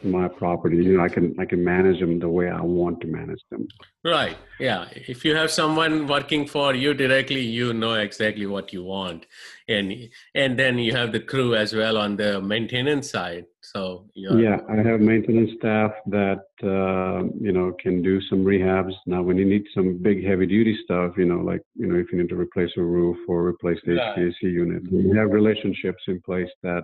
my 0.04 0.28
property. 0.28 0.78
You 0.78 0.98
know, 0.98 1.04
I 1.04 1.10
can 1.10 1.36
I 1.40 1.46
can 1.46 1.64
manage 1.64 2.00
them 2.00 2.20
the 2.20 2.30
way 2.30 2.50
I 2.50 2.62
want 2.62 3.02
to 3.02 3.08
manage 3.08 3.42
them. 3.50 3.68
Right. 4.04 4.38
Yeah. 4.60 4.88
If 4.96 5.24
you 5.24 5.36
have 5.36 5.52
someone 5.52 6.08
working 6.08 6.46
for 6.46 6.76
you 6.76 6.94
directly, 6.94 7.42
you 7.42 7.74
know 7.74 7.94
exactly 7.94 8.46
what 8.46 8.74
you 8.74 8.84
want, 8.84 9.26
and 9.68 10.10
and 10.36 10.60
then 10.60 10.78
you 10.78 10.94
have 10.94 11.12
the 11.12 11.20
crew 11.20 11.56
as 11.56 11.74
well 11.74 11.98
on 11.98 12.18
the 12.18 12.42
maintenance 12.42 13.10
side. 13.10 13.46
So 13.62 14.06
yeah, 14.14 14.58
I 14.70 14.76
have 14.76 15.00
maintenance 15.00 15.52
staff 15.58 15.92
that 16.08 16.46
uh, 16.62 17.24
you 17.40 17.54
know 17.54 17.72
can 17.80 18.02
do 18.02 18.22
some 18.30 18.44
rehabs. 18.44 18.94
Now, 19.06 19.24
when 19.24 19.38
you 19.38 19.46
need 19.46 19.64
some 19.74 19.98
big 19.98 20.26
heavy 20.26 20.46
duty 20.46 20.78
stuff, 20.84 21.14
you 21.18 21.26
know, 21.26 21.40
like 21.40 21.62
you 21.76 21.88
know 21.88 21.96
if 21.96 22.12
you 22.12 22.20
need 22.20 22.30
to 22.30 22.36
replace 22.36 22.72
a 22.78 22.84
roof 22.84 23.18
or 23.28 23.48
replace 23.48 23.80
the 23.86 23.94
HVAC 23.94 24.42
unit, 24.42 24.84
we 24.92 25.18
have 25.18 25.32
relationships 25.32 26.04
in 26.08 26.20
place 26.22 26.50
that 26.62 26.84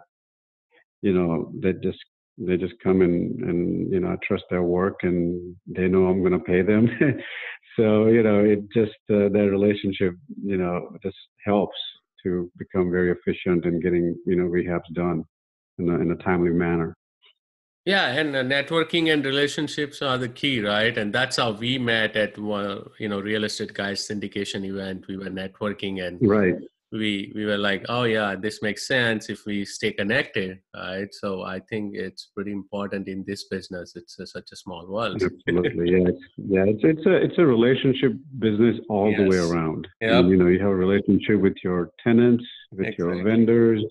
you 1.02 1.14
know 1.14 1.52
that 1.60 1.84
just 1.84 2.00
they 2.40 2.58
just 2.58 2.74
come 2.84 3.02
and 3.02 3.40
and 3.42 3.92
you 3.92 4.00
know 4.00 4.10
I 4.10 4.18
trust 4.26 4.46
their 4.50 4.64
work 4.64 5.00
and 5.04 5.56
they 5.68 5.88
know 5.88 6.08
I'm 6.08 6.22
going 6.22 6.34
to 6.34 6.40
pay 6.40 6.62
them. 6.62 6.88
so 7.76 8.08
you 8.08 8.24
know 8.24 8.40
it 8.44 8.60
just 8.74 8.98
uh, 9.12 9.30
that 9.30 9.50
relationship 9.52 10.14
you 10.44 10.58
know 10.58 10.90
just 11.04 11.18
helps 11.46 11.78
to 12.24 12.52
become 12.58 12.92
very 12.92 13.12
efficient 13.12 13.66
in 13.66 13.80
getting 13.80 14.16
you 14.26 14.36
know 14.36 14.46
rehabs 14.46 14.94
done 14.94 15.24
in 15.78 15.90
a, 15.90 15.96
in 15.96 16.12
a 16.12 16.16
timely 16.18 16.52
manner. 16.52 16.96
Yeah, 17.86 18.08
and 18.08 18.36
uh, 18.36 18.44
networking 18.44 19.12
and 19.12 19.26
relationships 19.26 20.02
are 20.02 20.18
the 20.18 20.30
key, 20.30 20.62
right? 20.62 20.96
And 20.96 21.14
that's 21.14 21.38
how 21.38 21.54
we 21.54 21.80
met 21.80 22.16
at 22.16 22.38
one, 22.38 22.84
you 23.00 23.08
know, 23.08 23.20
real 23.20 23.46
estate 23.46 23.74
guys 23.74 24.08
syndication 24.08 24.66
event. 24.66 25.08
We 25.08 25.18
were 25.18 25.30
networking 25.30 26.06
and 26.06 26.20
right 26.22 26.56
we 26.92 27.32
we 27.36 27.46
were 27.46 27.58
like 27.58 27.86
oh 27.90 28.04
yeah 28.04 28.36
this 28.36 28.62
makes 28.64 28.88
sense 28.88 29.30
if 29.30 29.46
we 29.46 29.64
stay 29.64 29.92
connected 29.92 30.60
right 30.76 31.14
so 31.14 31.44
i 31.44 31.60
think 31.70 31.96
it's 31.96 32.30
pretty 32.36 32.52
important 32.52 33.08
in 33.08 33.24
this 33.28 33.46
business 33.46 33.94
it's 33.96 34.18
a, 34.20 34.26
such 34.26 34.50
a 34.52 34.56
small 34.56 34.88
world 34.88 35.22
absolutely 35.22 35.92
yeah 35.92 36.08
it's, 36.08 36.24
yeah 36.38 36.64
it's 36.66 36.84
it's 36.84 37.06
a 37.06 37.16
it's 37.16 37.38
a 37.38 37.46
relationship 37.46 38.14
business 38.40 38.76
all 38.90 39.12
yes. 39.12 39.20
the 39.20 39.28
way 39.28 39.38
around 39.38 39.88
yep. 40.02 40.26
you 40.26 40.36
know 40.36 40.48
you 40.48 40.60
have 40.60 40.70
a 40.70 40.76
relationship 40.76 41.40
with 41.40 41.56
your 41.64 41.92
tenants 42.04 42.44
with 42.72 42.88
exactly. 42.88 43.06
your 43.06 43.24
vendors 43.24 43.84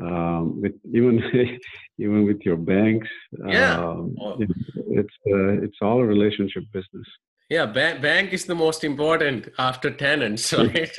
um, 0.00 0.60
with 0.60 0.74
even 0.94 1.20
even 1.98 2.24
with 2.24 2.40
your 2.42 2.56
banks 2.56 3.08
yeah 3.46 3.76
um, 3.76 4.14
oh. 4.20 4.36
it's 4.38 5.14
uh, 5.26 5.64
it's 5.64 5.78
all 5.82 5.98
a 6.00 6.04
relationship 6.04 6.62
business 6.72 7.06
yeah, 7.48 7.66
bank, 7.66 8.02
bank 8.02 8.32
is 8.32 8.44
the 8.44 8.54
most 8.54 8.84
important 8.84 9.48
after 9.58 9.90
tenants, 9.90 10.52
right? 10.52 10.98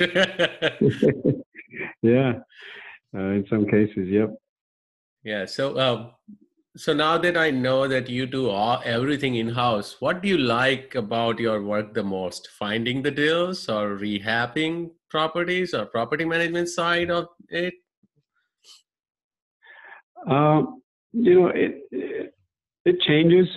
yeah, 2.02 2.32
uh, 3.14 3.30
in 3.36 3.46
some 3.48 3.66
cases, 3.66 4.08
yep. 4.08 4.34
Yeah. 5.22 5.44
So, 5.46 5.76
uh, 5.76 6.10
so 6.76 6.92
now 6.92 7.18
that 7.18 7.36
I 7.36 7.50
know 7.50 7.86
that 7.86 8.08
you 8.08 8.26
do 8.26 8.48
all, 8.48 8.80
everything 8.84 9.36
in 9.36 9.50
house, 9.50 9.96
what 10.00 10.22
do 10.22 10.28
you 10.28 10.38
like 10.38 10.94
about 10.94 11.38
your 11.38 11.62
work 11.62 11.94
the 11.94 12.02
most? 12.02 12.48
Finding 12.58 13.02
the 13.02 13.10
deals, 13.10 13.68
or 13.68 13.96
rehabbing 13.96 14.90
properties, 15.08 15.74
or 15.74 15.86
property 15.86 16.24
management 16.24 16.68
side 16.68 17.10
of 17.10 17.28
it? 17.48 17.74
Um, 20.26 20.82
you 21.12 21.40
know, 21.40 21.48
it, 21.48 21.82
it 21.90 22.34
it 22.84 23.00
changes 23.02 23.48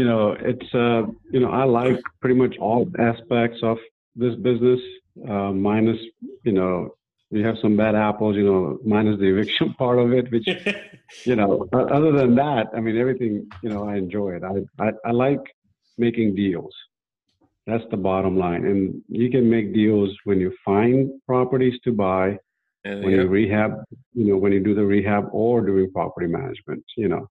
you 0.00 0.06
know, 0.06 0.34
it's 0.40 0.74
uh, 0.74 1.02
you 1.30 1.40
know, 1.40 1.50
I 1.50 1.64
like 1.64 2.00
pretty 2.22 2.34
much 2.34 2.56
all 2.58 2.88
aspects 2.98 3.58
of 3.62 3.76
this 4.16 4.34
business, 4.36 4.80
uh, 5.28 5.52
minus 5.52 5.98
you 6.42 6.52
know, 6.52 6.94
we 7.30 7.42
have 7.42 7.56
some 7.60 7.76
bad 7.76 7.94
apples, 7.94 8.34
you 8.34 8.44
know, 8.44 8.78
minus 8.82 9.20
the 9.20 9.26
eviction 9.26 9.74
part 9.78 9.98
of 9.98 10.14
it, 10.14 10.32
which 10.32 10.48
you 11.26 11.36
know, 11.36 11.68
other 11.74 12.12
than 12.12 12.34
that, 12.36 12.68
I 12.74 12.80
mean, 12.80 12.96
everything, 12.96 13.46
you 13.62 13.68
know, 13.68 13.86
I 13.86 13.96
enjoy 13.96 14.36
it. 14.36 14.42
I 14.42 14.54
I, 14.82 14.92
I 15.04 15.10
like 15.10 15.44
making 15.98 16.34
deals. 16.34 16.74
That's 17.66 17.84
the 17.90 17.98
bottom 17.98 18.38
line, 18.38 18.64
and 18.64 19.02
you 19.08 19.30
can 19.30 19.50
make 19.50 19.74
deals 19.74 20.16
when 20.24 20.40
you 20.40 20.50
find 20.64 21.10
properties 21.26 21.78
to 21.84 21.92
buy. 21.92 22.38
when 23.02 23.12
you 23.20 23.28
rehab, 23.28 23.72
you 24.14 24.24
know, 24.28 24.38
when 24.38 24.52
you 24.52 24.60
do 24.60 24.74
the 24.74 24.86
rehab 24.94 25.24
or 25.32 25.60
doing 25.60 25.92
property 25.92 26.26
management, 26.26 26.82
you 26.96 27.08
know. 27.08 27.28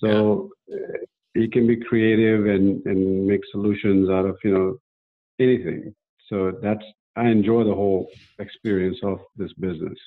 So 0.00 0.50
yeah 0.66 1.06
you 1.36 1.48
can 1.50 1.66
be 1.66 1.76
creative 1.76 2.46
and, 2.46 2.84
and 2.86 3.26
make 3.26 3.42
solutions 3.50 4.08
out 4.08 4.26
of 4.26 4.36
you 4.42 4.52
know 4.52 4.78
anything. 5.38 5.94
So 6.28 6.52
that's 6.62 6.84
i 7.16 7.28
enjoy 7.28 7.64
the 7.64 7.74
whole 7.74 8.08
experience 8.38 8.98
of 9.02 9.18
this 9.36 9.52
business. 9.54 9.98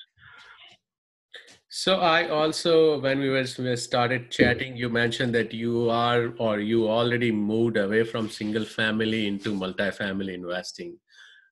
So 1.68 2.00
i 2.00 2.28
also 2.28 3.00
when 3.00 3.20
we 3.20 3.30
were 3.30 3.46
we 3.58 3.76
started 3.76 4.30
chatting 4.30 4.76
you 4.76 4.88
mentioned 4.88 5.34
that 5.34 5.54
you 5.54 5.88
are 5.90 6.34
or 6.38 6.58
you 6.58 6.88
already 6.88 7.32
moved 7.32 7.76
away 7.76 8.04
from 8.04 8.28
single 8.28 8.64
family 8.64 9.26
into 9.26 9.52
multifamily 9.52 10.34
investing. 10.34 10.98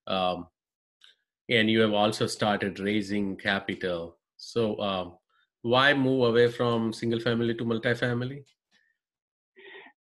Um, 0.06 0.46
and 1.48 1.70
you 1.70 1.80
have 1.80 1.92
also 1.92 2.26
started 2.26 2.78
raising 2.78 3.36
capital. 3.36 4.18
So 4.36 4.78
um, 4.80 5.16
why 5.62 5.94
move 5.94 6.24
away 6.28 6.50
from 6.50 6.92
single 6.92 7.20
family 7.20 7.54
to 7.54 7.64
multifamily 7.64 8.42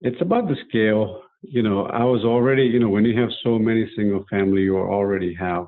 it's 0.02 0.22
about 0.22 0.48
the 0.48 0.56
scale. 0.68 1.24
You 1.42 1.62
know, 1.62 1.86
I 1.86 2.04
was 2.04 2.24
already, 2.24 2.64
you 2.64 2.80
know, 2.80 2.90
when 2.90 3.06
you 3.06 3.20
have 3.20 3.30
so 3.44 3.58
many 3.60 3.90
single 3.96 4.26
family, 4.30 4.64
you 4.64 4.78
already 4.78 5.34
have, 5.36 5.66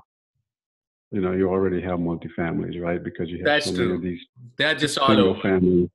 you 1.11 1.21
know, 1.21 1.31
you 1.33 1.49
already 1.49 1.81
have 1.81 1.99
multifamilies, 1.99 2.81
right? 2.81 3.03
Because 3.03 3.29
you 3.29 3.37
have 3.37 3.45
That's 3.45 3.65
so 3.67 3.75
true. 3.75 3.85
many 3.85 3.95
of 3.95 4.01
these 4.01 4.19
They're 4.57 4.75
just 4.75 4.97
all 4.97 5.19
over. 5.19 5.39
Families. 5.41 5.89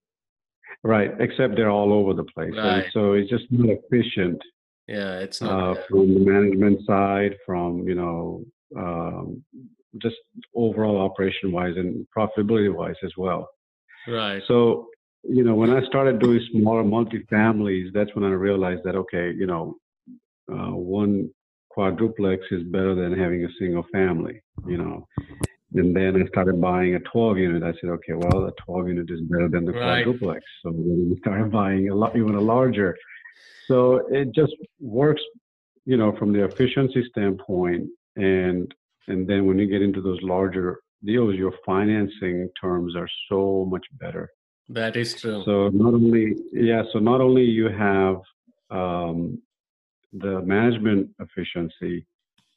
Right, 0.83 1.13
except 1.19 1.57
they're 1.57 1.71
all 1.71 1.93
over 1.95 2.13
the 2.13 2.25
place. 2.25 2.53
Right. 2.55 2.85
so 2.93 3.15
it's 3.15 3.31
just 3.31 3.45
not 3.51 3.71
efficient. 3.71 4.41
Yeah, 4.87 5.19
it's 5.21 5.41
not. 5.41 5.79
Uh, 5.79 5.81
from 5.89 6.13
the 6.13 6.21
management 6.21 6.85
side, 6.87 7.37
from, 7.47 7.89
you 7.89 7.95
know, 7.95 8.45
um, 8.77 9.43
just 10.03 10.17
overall 10.55 11.01
operation 11.01 11.53
wise 11.53 11.75
and 11.77 12.07
profitability 12.17 12.73
wise 12.73 12.97
as 13.03 13.13
well. 13.17 13.49
Right. 14.07 14.43
So 14.47 14.89
you 15.29 15.43
know, 15.45 15.55
when 15.55 15.71
I 15.71 15.85
started 15.87 16.19
doing 16.19 16.41
smaller 16.53 16.85
multi-families, 16.85 17.93
that's 17.95 18.15
when 18.15 18.25
I 18.25 18.29
realized 18.29 18.83
that 18.85 18.97
okay, 18.97 19.33
you 19.33 19.47
know, 19.47 19.77
uh, 20.53 20.75
one 20.75 21.31
quadruplex 21.71 22.45
is 22.51 22.63
better 22.65 22.95
than 22.95 23.19
having 23.19 23.45
a 23.45 23.49
single 23.59 23.85
family. 23.93 24.43
You 24.67 24.79
know, 24.79 25.07
and 25.75 25.95
then 25.95 26.23
I 26.23 26.27
started 26.29 26.61
buying 26.61 26.95
a 26.95 27.01
12 27.01 27.39
unit. 27.39 27.63
I 27.63 27.73
said, 27.81 27.91
okay, 27.91 28.13
well, 28.13 28.47
a 28.47 28.53
12 28.65 28.89
unit 28.89 29.11
is 29.11 29.21
better 29.23 29.49
than 29.49 29.65
the 29.65 29.73
right. 29.73 30.05
quadruplex. 30.05 30.45
So 30.63 30.71
then 30.71 31.09
we 31.11 31.19
started 31.19 31.51
buying 31.51 31.89
a 31.89 31.95
lot, 31.95 32.17
even 32.17 32.37
a 32.37 32.41
larger. 32.41 32.97
So 33.67 34.07
it 34.09 34.33
just 34.35 34.55
works, 34.79 35.23
you 35.85 35.97
know, 35.97 36.15
from 36.17 36.33
the 36.33 36.45
efficiency 36.45 37.05
standpoint, 37.11 37.89
and 38.17 38.73
and 39.09 39.29
then 39.29 39.47
when 39.47 39.59
you 39.59 39.67
get 39.67 39.83
into 39.83 40.01
those 40.01 40.21
larger 40.23 40.81
deals, 41.05 41.35
your 41.35 41.53
financing 41.67 42.49
terms 42.61 42.95
are 42.97 43.09
so 43.29 43.67
much 43.69 43.85
better. 43.99 44.31
That 44.69 44.97
is 44.97 45.21
true. 45.21 45.43
So 45.45 45.69
not 45.69 45.95
only 45.95 46.37
yeah, 46.53 46.83
so 46.93 46.99
not 46.99 47.21
only 47.21 47.45
you 47.45 47.69
have 47.69 48.17
um, 48.71 49.41
the 50.13 50.41
management 50.43 51.11
efficiency, 51.21 52.07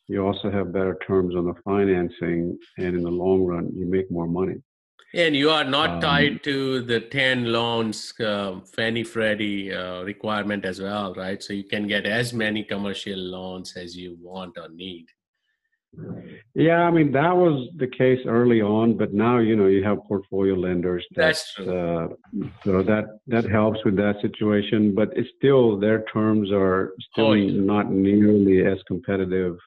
you 0.07 0.25
also 0.25 0.49
have 0.49 0.71
better 0.71 0.97
terms 1.05 1.35
on 1.35 1.45
the 1.45 1.53
financing, 1.65 2.57
and 2.77 2.95
in 2.95 3.03
the 3.03 3.11
long 3.11 3.43
run, 3.43 3.71
you 3.75 3.85
make 3.85 4.09
more 4.09 4.27
money. 4.27 4.61
And 5.13 5.35
you 5.35 5.49
are 5.49 5.63
not 5.63 5.89
um, 5.89 6.01
tied 6.01 6.43
to 6.43 6.81
the 6.81 6.99
10 6.99 7.45
loans, 7.45 8.13
uh, 8.19 8.59
Fannie 8.75 9.05
Freddie 9.05 9.73
uh, 9.73 10.03
requirement 10.03 10.65
as 10.65 10.81
well, 10.81 11.13
right? 11.13 11.41
So 11.41 11.53
you 11.53 11.63
can 11.63 11.87
get 11.87 12.05
as 12.05 12.33
many 12.33 12.63
commercial 12.63 13.17
loans 13.17 13.75
as 13.77 13.95
you 13.95 14.17
want 14.21 14.57
or 14.57 14.67
need. 14.69 15.07
Yeah, 16.53 16.81
I 16.81 16.91
mean 16.91 17.11
that 17.11 17.35
was 17.35 17.69
the 17.77 17.87
case 17.87 18.19
early 18.25 18.61
on, 18.61 18.97
but 18.97 19.13
now 19.13 19.37
you 19.37 19.55
know 19.55 19.67
you 19.67 19.83
have 19.83 19.99
portfolio 20.07 20.55
lenders. 20.55 21.05
That, 21.11 21.27
That's 21.27 21.53
true. 21.53 21.69
Uh, 21.69 22.07
so 22.63 22.83
that 22.83 23.19
that 23.27 23.45
helps 23.45 23.83
with 23.85 23.95
that 23.97 24.15
situation, 24.21 24.95
but 24.95 25.09
it's 25.15 25.29
still 25.37 25.79
their 25.79 26.03
terms 26.13 26.51
are 26.51 26.93
still 27.11 27.27
oh, 27.27 27.33
yeah. 27.33 27.61
not 27.61 27.91
nearly 27.91 28.65
as 28.65 28.79
competitive 28.87 29.57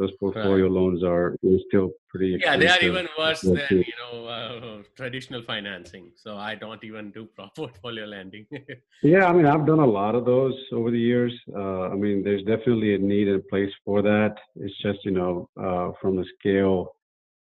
those 0.00 0.12
portfolio 0.18 0.64
right. 0.64 0.78
loans 0.78 1.02
are 1.04 1.36
still 1.68 1.90
pretty 2.08 2.38
yeah 2.42 2.56
they 2.56 2.68
are 2.74 2.80
even 2.80 3.06
worse 3.18 3.42
than 3.42 3.84
you 3.90 3.96
know 4.00 4.26
uh, 4.26 4.82
traditional 4.96 5.42
financing 5.42 6.10
so 6.16 6.36
i 6.36 6.54
don't 6.54 6.82
even 6.82 7.10
do 7.10 7.28
portfolio 7.56 8.04
lending. 8.06 8.46
Yeah 9.02 9.24
i 9.26 9.32
mean 9.32 9.46
i've 9.46 9.66
done 9.66 9.84
a 9.90 9.92
lot 10.00 10.14
of 10.14 10.24
those 10.24 10.56
over 10.72 10.90
the 10.90 11.04
years. 11.12 11.34
Uh, 11.54 11.86
i 11.92 11.94
mean 11.94 12.24
there's 12.24 12.44
definitely 12.54 12.94
a 12.94 12.98
need 12.98 13.28
and 13.28 13.46
place 13.48 13.72
for 13.84 14.02
that. 14.02 14.34
It's 14.56 14.78
just 14.86 15.00
you 15.04 15.14
know 15.18 15.48
uh, 15.66 15.88
from 16.00 16.16
the 16.16 16.26
scale 16.38 16.78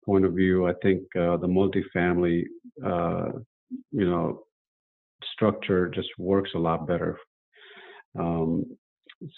point 0.06 0.24
of 0.24 0.32
view 0.32 0.66
i 0.66 0.74
think 0.82 1.02
uh, 1.24 1.36
the 1.44 1.50
multifamily 1.58 2.38
uh, 2.90 3.28
you 4.00 4.08
know 4.10 4.24
structure 5.34 5.88
just 5.88 6.08
works 6.18 6.50
a 6.54 6.58
lot 6.68 6.86
better. 6.86 7.18
Um, 8.18 8.64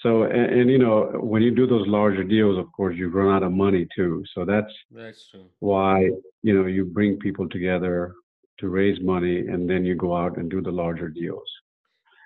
so 0.03 0.25
and, 0.25 0.61
and, 0.61 0.71
you 0.71 0.79
know 0.79 1.11
when 1.21 1.43
you 1.43 1.51
do 1.51 1.67
those 1.67 1.87
larger 1.87 2.23
deals 2.23 2.59
of 2.59 2.71
course 2.73 2.97
you 2.97 3.09
run 3.09 3.35
out 3.35 3.43
of 3.43 3.53
money 3.53 3.87
too. 3.97 4.23
So 4.35 4.45
that's 4.45 4.73
that's 4.91 5.31
true. 5.31 5.47
why 5.61 6.11
you 6.43 6.55
know 6.55 6.67
you 6.67 6.85
bring 6.85 7.19
people 7.19 7.49
together 7.49 8.15
to 8.59 8.69
raise 8.69 9.01
money 9.01 9.39
and 9.39 9.69
then 9.69 9.85
you 9.85 9.95
go 9.95 10.15
out 10.15 10.37
and 10.37 10.51
do 10.51 10.61
the 10.61 10.71
larger 10.71 11.09
deals. 11.09 11.49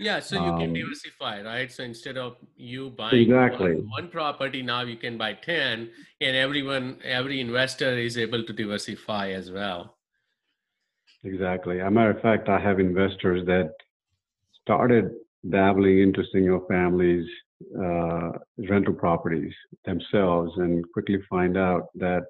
Yeah 0.00 0.18
so 0.18 0.34
you 0.36 0.50
um, 0.50 0.58
can 0.58 0.72
diversify 0.72 1.42
right? 1.42 1.70
So 1.70 1.84
instead 1.84 2.16
of 2.16 2.36
you 2.56 2.90
buying 2.90 3.22
exactly. 3.22 3.74
one, 3.74 3.90
one, 3.90 4.08
property 4.08 4.60
now 4.60 4.82
you 4.82 4.96
can 4.96 5.16
buy 5.16 5.34
10 5.34 5.90
and 6.20 6.36
everyone 6.36 6.98
every 7.04 7.40
investor 7.40 7.96
is 7.96 8.18
able 8.18 8.42
to 8.42 8.52
diversify 8.52 9.30
as 9.30 9.52
well. 9.52 9.96
Exactly. 11.22 11.80
As 11.80 11.86
a 11.86 11.90
matter 11.90 12.10
of 12.10 12.20
fact 12.20 12.48
i 12.48 12.58
have 12.58 12.80
investors 12.80 13.46
that 13.46 13.70
started 14.64 15.12
dabbling 15.50 16.00
into 16.00 16.22
single 16.32 16.64
families 16.68 17.26
uh, 17.78 18.32
rental 18.68 18.94
properties 18.94 19.52
themselves 19.84 20.52
and 20.56 20.84
quickly 20.92 21.18
find 21.28 21.56
out 21.56 21.88
that 21.94 22.24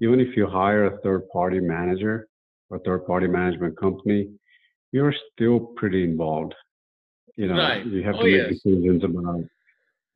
even 0.00 0.20
if 0.20 0.36
you 0.36 0.46
hire 0.46 0.86
a 0.86 0.98
third 1.00 1.28
party 1.28 1.60
manager 1.60 2.28
or 2.70 2.78
third 2.80 3.06
party 3.06 3.26
management 3.26 3.78
company, 3.78 4.28
you're 4.92 5.14
still 5.32 5.60
pretty 5.76 6.04
involved. 6.04 6.54
You 7.36 7.48
know, 7.48 7.56
right. 7.56 7.84
you 7.84 8.02
have 8.02 8.16
oh, 8.16 8.22
to 8.22 8.24
make 8.24 8.52
yes. 8.52 8.62
decisions 8.62 9.04
about, 9.04 9.40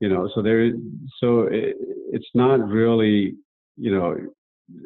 you 0.00 0.08
know, 0.08 0.30
so 0.34 0.42
there, 0.42 0.70
so 1.20 1.42
it, 1.42 1.76
it's 2.12 2.28
not 2.34 2.68
really, 2.68 3.34
you 3.76 3.92
know, 3.92 4.16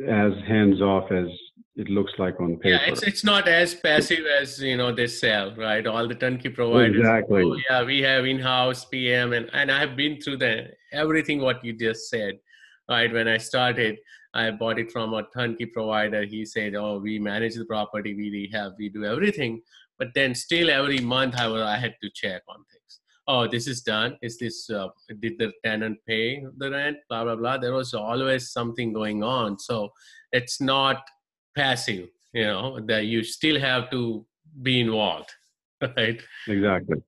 as 0.08 0.32
hands 0.46 0.80
off 0.80 1.10
as 1.10 1.26
it 1.74 1.88
looks 1.88 2.12
like 2.18 2.40
on 2.40 2.56
paper. 2.56 2.68
Yeah, 2.68 2.90
it's 2.90 3.02
it's 3.02 3.24
not 3.24 3.48
as 3.48 3.74
passive 3.74 4.24
as 4.40 4.60
you 4.60 4.76
know 4.76 4.92
they 4.92 5.06
sell, 5.06 5.54
right? 5.56 5.86
All 5.86 6.06
the 6.06 6.14
turnkey 6.14 6.50
providers. 6.50 6.98
Exactly. 6.98 7.42
Oh, 7.44 7.56
yeah, 7.70 7.82
we 7.82 8.00
have 8.00 8.26
in-house 8.26 8.84
PM, 8.86 9.32
and 9.32 9.48
and 9.52 9.70
I 9.70 9.80
have 9.80 9.96
been 9.96 10.20
through 10.20 10.38
the 10.38 10.70
everything 10.92 11.40
what 11.40 11.64
you 11.64 11.72
just 11.72 12.10
said, 12.10 12.38
right? 12.88 13.12
When 13.12 13.26
I 13.26 13.38
started, 13.38 13.98
I 14.34 14.50
bought 14.50 14.78
it 14.78 14.92
from 14.92 15.14
a 15.14 15.26
turnkey 15.34 15.66
provider. 15.66 16.24
He 16.24 16.44
said, 16.44 16.74
"Oh, 16.74 16.98
we 16.98 17.18
manage 17.18 17.54
the 17.54 17.64
property, 17.64 18.14
we 18.14 18.50
have, 18.52 18.72
we 18.78 18.88
do 18.88 19.04
everything." 19.04 19.62
But 19.98 20.08
then 20.14 20.34
still, 20.34 20.68
every 20.68 20.98
month, 20.98 21.36
I 21.38 21.46
was 21.46 21.62
I 21.62 21.76
had 21.76 21.94
to 22.02 22.10
check 22.14 22.42
on 22.48 22.64
things. 22.70 23.00
Oh, 23.28 23.46
this 23.46 23.66
is 23.68 23.82
done. 23.82 24.18
Is 24.20 24.38
this 24.38 24.68
uh, 24.68 24.88
did 25.20 25.38
the 25.38 25.52
tenant 25.64 25.98
pay 26.06 26.44
the 26.56 26.70
rent? 26.70 26.98
Blah 27.08 27.24
blah 27.24 27.36
blah. 27.36 27.58
There 27.58 27.72
was 27.72 27.94
always 27.94 28.50
something 28.50 28.92
going 28.92 29.22
on, 29.22 29.58
so 29.58 29.92
it's 30.32 30.60
not 30.60 31.04
passive 31.54 32.08
you 32.32 32.44
know 32.44 32.80
that 32.80 33.06
you 33.06 33.22
still 33.22 33.58
have 33.60 33.90
to 33.90 34.24
be 34.62 34.80
involved 34.80 35.30
right 35.96 36.20
exactly 36.48 37.02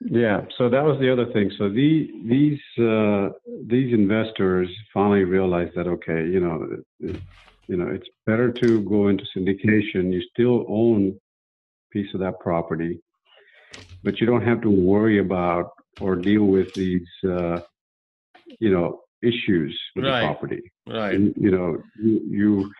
yeah 0.00 0.42
so 0.56 0.68
that 0.68 0.84
was 0.84 0.98
the 1.00 1.12
other 1.12 1.30
thing 1.32 1.50
so 1.58 1.68
the, 1.68 2.10
these 2.26 2.60
uh, 2.78 3.28
these 3.66 3.92
investors 3.92 4.68
finally 4.92 5.24
realized 5.24 5.74
that 5.74 5.86
okay 5.86 6.26
you 6.26 6.40
know 6.40 6.66
it, 7.00 7.20
you 7.66 7.76
know 7.76 7.88
it's 7.88 8.08
better 8.26 8.50
to 8.52 8.80
go 8.82 9.08
into 9.08 9.24
syndication 9.36 10.12
you 10.12 10.22
still 10.32 10.64
own 10.68 11.18
piece 11.90 12.12
of 12.14 12.20
that 12.20 12.38
property 12.40 13.00
but 14.04 14.20
you 14.20 14.26
don't 14.26 14.46
have 14.46 14.60
to 14.60 14.70
worry 14.70 15.18
about 15.18 15.70
or 16.00 16.14
deal 16.16 16.44
with 16.44 16.72
these 16.74 17.08
uh, 17.28 17.60
you 18.60 18.70
know 18.70 19.00
issues 19.22 19.78
with 19.96 20.04
right. 20.04 20.20
the 20.20 20.26
property 20.26 20.62
right 20.86 21.14
and, 21.14 21.34
you 21.36 21.50
know 21.50 21.82
you, 21.98 22.20
you 22.28 22.70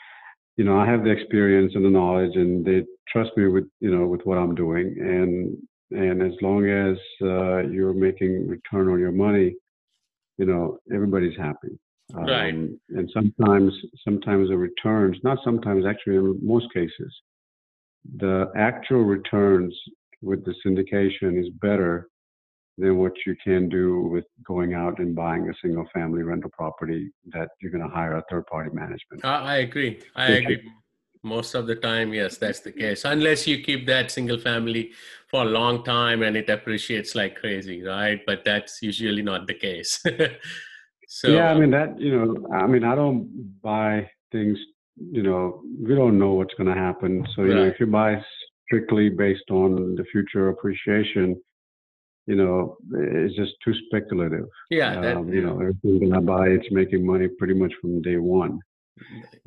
you 0.57 0.65
know, 0.65 0.79
I 0.79 0.87
have 0.87 1.05
the 1.05 1.11
experience 1.11 1.73
and 1.75 1.85
the 1.85 1.91
knowledge, 1.91 2.37
and 2.37 2.65
they 2.65 2.85
trust 3.09 3.31
me 3.37 3.49
with 3.49 3.65
you 3.81 3.95
know 3.95 4.07
with 4.07 4.21
what 4.25 4.39
I'm 4.39 4.55
doing, 4.55 4.95
and 5.01 5.57
and 5.91 6.23
as 6.23 6.37
long 6.41 6.69
as 6.69 6.97
uh, 7.23 7.69
you're 7.69 7.93
making 7.93 8.47
return 8.49 8.89
on 8.89 9.01
your 9.01 9.13
money, 9.13 9.55
you 10.39 10.47
know, 10.47 10.79
everybody's 10.93 11.37
happy. 11.37 11.79
Um, 12.15 12.25
right. 12.25 12.55
And 12.55 13.11
sometimes, 13.13 13.73
sometimes 14.05 14.49
the 14.49 14.57
returns, 14.57 15.17
not 15.25 15.39
sometimes, 15.45 15.87
actually, 15.87 16.17
in 16.17 16.39
most 16.43 16.73
cases, 16.73 17.13
the 18.19 18.51
actual 18.57 19.03
returns 19.03 19.75
with 20.23 20.45
the 20.45 20.55
syndication 20.65 21.41
is 21.41 21.49
better 21.61 22.09
than 22.77 22.99
what 22.99 23.13
you 23.27 23.37
can 23.43 23.69
do 23.69 24.01
with 24.01 24.25
going 24.45 24.75
out 24.75 24.99
and 24.99 25.15
buying 25.15 25.49
a 25.49 25.55
single 25.63 25.87
family 25.95 26.23
rental 26.23 26.51
property 26.51 27.11
that 27.33 27.49
you're 27.61 27.71
going 27.71 27.89
to 27.89 27.95
hire 27.95 28.17
a 28.17 28.25
third 28.29 28.47
party 28.47 28.71
management. 28.73 29.25
I 29.25 29.59
agree. 29.59 30.01
I 30.17 30.27
agree. 30.33 30.71
Most 31.23 31.55
of 31.55 31.67
the 31.67 31.77
time, 31.77 32.13
yes, 32.13 32.37
that's 32.37 32.61
the 32.61 32.73
case. 32.73 33.05
Unless 33.05 33.47
you 33.47 33.63
keep 33.63 33.87
that 33.87 34.11
single 34.11 34.39
family 34.39 34.93
for 35.31 35.43
a 35.43 35.47
long 35.47 35.83
time 35.83 36.23
and 36.23 36.37
it 36.37 36.51
appreciates 36.51 37.15
like 37.15 37.37
crazy, 37.37 37.83
right? 37.83 38.21
But 38.27 38.45
that's 38.45 38.83
usually 38.83 39.23
not 39.23 39.47
the 39.47 39.55
case. 39.55 40.03
so 41.09 41.29
yeah, 41.29 41.51
I 41.51 41.59
mean 41.59 41.71
that 41.71 41.99
you 41.99 42.15
know, 42.15 42.47
I 42.55 42.67
mean 42.67 42.85
I 42.85 42.95
don't 42.95 43.59
buy 43.63 44.11
things. 44.33 44.59
You 44.97 45.23
know, 45.23 45.63
we 45.81 45.95
don't 45.95 46.19
know 46.19 46.33
what's 46.35 46.55
going 46.55 46.73
to 46.73 46.79
happen. 46.79 47.27
So 47.35 47.43
you 47.43 47.55
right. 47.55 47.57
know, 47.57 47.67
if 47.67 47.81
you 47.81 47.87
buy 47.87 48.23
strictly 48.67 49.09
based 49.11 49.51
on 49.51 49.95
the 49.95 50.05
future 50.13 50.49
appreciation, 50.49 51.41
you 52.27 52.37
know, 52.37 52.77
it's 52.93 53.37
just 53.37 53.53
too 53.65 53.75
speculative. 53.87 54.47
Yeah. 54.71 55.01
That, 55.01 55.17
um, 55.17 55.33
you 55.33 55.43
know, 55.43 55.61
everything 55.61 56.11
that 56.11 56.17
I 56.17 56.21
buy, 56.21 56.49
it's 56.49 56.71
making 56.71 57.07
money 57.07 57.29
pretty 57.29 57.55
much 57.55 57.73
from 57.81 58.01
day 58.03 58.17
one. 58.17 58.61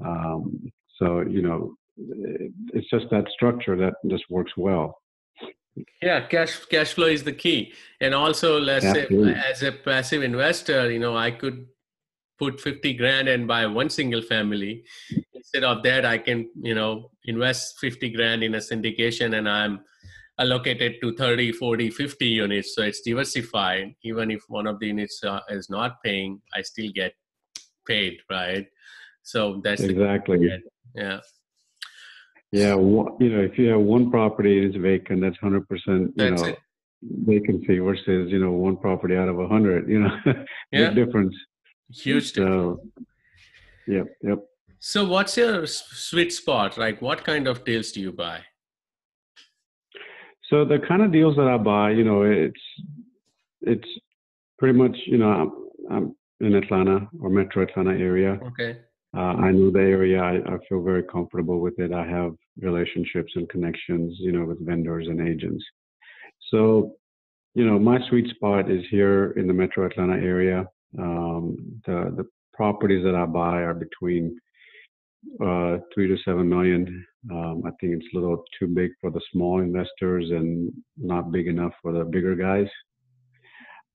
Um, 0.03 0.71
so, 0.99 1.21
you 1.21 1.41
know, 1.41 1.75
it's 2.73 2.89
just 2.89 3.09
that 3.09 3.25
structure 3.33 3.75
that 3.75 3.93
just 4.07 4.25
works 4.29 4.51
well. 4.57 5.01
Yeah, 6.01 6.25
cash 6.27 6.65
cash 6.65 6.93
flow 6.93 7.05
is 7.05 7.23
the 7.23 7.31
key, 7.31 7.71
and 8.01 8.15
also 8.15 8.59
let's 8.59 8.83
Absolutely. 8.83 9.33
say 9.33 9.41
as 9.51 9.61
a 9.61 9.71
passive 9.71 10.23
investor, 10.23 10.91
you 10.91 10.97
know, 10.97 11.15
I 11.15 11.29
could 11.29 11.67
put 12.39 12.59
fifty 12.59 12.93
grand 12.95 13.27
and 13.27 13.47
buy 13.47 13.67
one 13.67 13.91
single 13.91 14.23
family. 14.23 14.85
Instead 15.47 15.63
of 15.63 15.81
that, 15.83 16.05
I 16.05 16.17
can 16.17 16.49
you 16.61 16.75
know 16.75 17.11
invest 17.23 17.79
fifty 17.79 18.09
grand 18.09 18.43
in 18.43 18.55
a 18.55 18.59
syndication, 18.59 19.37
and 19.37 19.47
I'm 19.47 19.79
allocated 20.39 20.95
to 21.01 21.15
30 21.15 21.51
40 21.51 21.89
50 21.89 22.25
units. 22.25 22.75
So 22.75 22.83
it's 22.83 23.01
diversified. 23.01 23.95
Even 24.03 24.31
if 24.31 24.43
one 24.47 24.67
of 24.67 24.79
the 24.79 24.87
units 24.87 25.23
uh, 25.23 25.39
is 25.49 25.69
not 25.69 26.01
paying 26.03 26.41
i 26.53 26.61
still 26.61 26.91
get 26.93 27.13
paid 27.87 28.19
right? 28.29 28.67
So 29.23 29.61
that's 29.63 29.81
exactly. 29.81 30.49
Yeah. 30.93 31.19
Yeah. 32.51 32.75
You 32.75 33.29
know 33.31 33.41
if 33.41 33.57
you 33.57 33.69
have 33.69 33.81
one 33.81 34.11
property 34.11 34.57
and 34.57 34.67
it's 34.67 34.81
vacant 34.81 35.21
that's 35.21 35.37
100% 35.37 35.63
you 35.87 36.13
that's 36.15 36.41
know 36.41 36.47
it. 36.49 36.59
vacancy 37.01 37.79
versus 37.79 38.31
you 38.31 38.39
know 38.39 38.51
one 38.51 38.77
property 38.77 39.15
out 39.15 39.27
of 39.29 39.39
a 39.39 39.47
hundred 39.47 39.89
you 39.89 39.99
know 39.99 40.15
yeah. 40.71 40.89
big 40.89 40.95
difference. 40.95 41.35
Huge 41.91 42.33
difference. 42.33 42.79
So, 42.79 43.03
yep 43.87 44.07
yep 44.21 44.39
so 44.79 45.07
what's 45.07 45.37
your 45.37 45.65
sweet 45.65 46.31
spot 46.31 46.77
like 46.77 47.01
what 47.01 47.23
kind 47.23 47.47
of 47.47 47.63
deals 47.63 47.91
do 47.91 48.01
you 48.01 48.11
buy 48.11 48.41
so 50.49 50.63
the 50.63 50.79
kind 50.87 51.01
of 51.01 51.11
deals 51.11 51.35
that 51.35 51.47
I 51.47 51.57
buy, 51.57 51.91
you 51.91 52.03
know, 52.03 52.23
it's 52.23 52.61
it's 53.61 53.87
pretty 54.57 54.77
much, 54.77 54.95
you 55.05 55.17
know, 55.17 55.29
I'm, 55.29 55.51
I'm 55.91 56.15
in 56.39 56.55
Atlanta 56.55 57.07
or 57.21 57.29
Metro 57.29 57.63
Atlanta 57.63 57.91
area. 57.91 58.39
Okay. 58.47 58.79
Uh, 59.15 59.35
I 59.47 59.51
know 59.51 59.71
the 59.71 59.79
area. 59.79 60.21
I, 60.21 60.35
I, 60.35 60.57
feel 60.67 60.83
very 60.83 61.03
comfortable 61.03 61.59
with 61.59 61.79
it. 61.79 61.91
I 61.91 62.05
have 62.05 62.33
relationships 62.59 63.31
and 63.35 63.49
connections, 63.49 64.15
you 64.19 64.31
know, 64.31 64.45
with 64.45 64.65
vendors 64.65 65.07
and 65.07 65.25
agents. 65.27 65.63
So, 66.51 66.95
you 67.55 67.65
know, 67.65 67.79
my 67.79 67.99
sweet 68.09 68.29
spot 68.35 68.69
is 68.69 68.83
here 68.91 69.31
in 69.31 69.47
the 69.47 69.53
Metro 69.53 69.85
Atlanta 69.85 70.13
area. 70.13 70.65
Um, 70.99 71.81
the 71.85 72.13
the 72.15 72.25
properties 72.53 73.03
that 73.03 73.15
I 73.15 73.25
buy 73.25 73.61
are 73.61 73.73
between 73.73 74.37
uh, 75.43 75.77
three 75.93 76.07
to 76.07 76.17
seven 76.23 76.47
million. 76.49 77.05
Um, 77.31 77.63
I 77.65 77.71
think 77.79 77.93
it's 77.93 78.05
a 78.13 78.17
little 78.17 78.43
too 78.59 78.67
big 78.67 78.91
for 79.01 79.11
the 79.11 79.21
small 79.31 79.61
investors 79.61 80.25
and 80.31 80.71
not 80.97 81.31
big 81.31 81.47
enough 81.47 81.73
for 81.81 81.91
the 81.91 82.03
bigger 82.05 82.35
guys. 82.35 82.67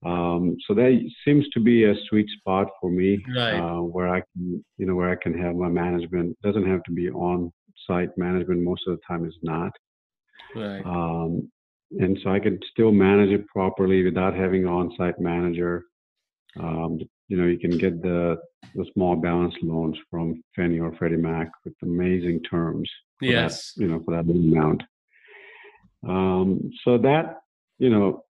Um, 0.05 0.57
so 0.67 0.75
that 0.75 0.99
seems 1.25 1.49
to 1.51 1.61
be 1.61 1.85
a 1.85 1.95
sweet 2.09 2.29
spot 2.39 2.67
for 2.81 2.91
me, 2.91 3.25
right. 3.37 3.59
uh, 3.59 3.83
where 3.83 4.09
I 4.09 4.21
can, 4.33 4.65
you 4.77 4.87
know, 4.87 4.97
where 4.97 5.11
I 5.11 5.17
can 5.23 5.37
have 5.39 5.55
my 5.55 5.69
management. 5.69 6.31
It 6.31 6.47
doesn't 6.47 6.69
have 6.69 6.83
to 6.85 6.93
be 6.93 7.09
on-site 7.09 8.11
management. 8.19 8.63
Most 8.63 8.83
of 8.89 8.97
the 8.97 9.03
time, 9.07 9.25
it's 9.25 9.37
not. 9.43 9.71
Right. 10.57 10.85
Um, 10.85 11.51
and 11.93 12.19
so 12.23 12.31
I 12.31 12.41
can 12.41 12.59
still 12.71 12.91
manage 12.91 13.31
it 13.31 13.47
properly 13.47 14.03
without 14.03 14.35
having 14.35 14.65
an 14.65 14.71
on-site 14.71 15.21
manager. 15.21 15.85
Um, 16.59 16.99
you 17.33 17.39
know, 17.39 17.47
you 17.47 17.59
can 17.59 17.79
get 17.79 18.03
the 18.03 18.37
the 18.75 18.85
small 18.93 19.17
balance 19.17 19.55
loans 19.63 19.97
from 20.11 20.45
Fannie 20.55 20.81
or 20.81 20.95
Freddie 20.97 21.17
Mac 21.17 21.51
with 21.65 21.73
amazing 21.83 22.43
terms. 22.43 22.91
Yes. 23.23 23.73
That, 23.73 23.83
you 23.83 23.89
know, 23.89 24.03
for 24.05 24.11
that 24.15 24.31
amount. 24.31 24.83
Um, 26.07 26.71
so 26.85 26.99
that, 26.99 27.39
you 27.79 27.89
know, 27.89 28.25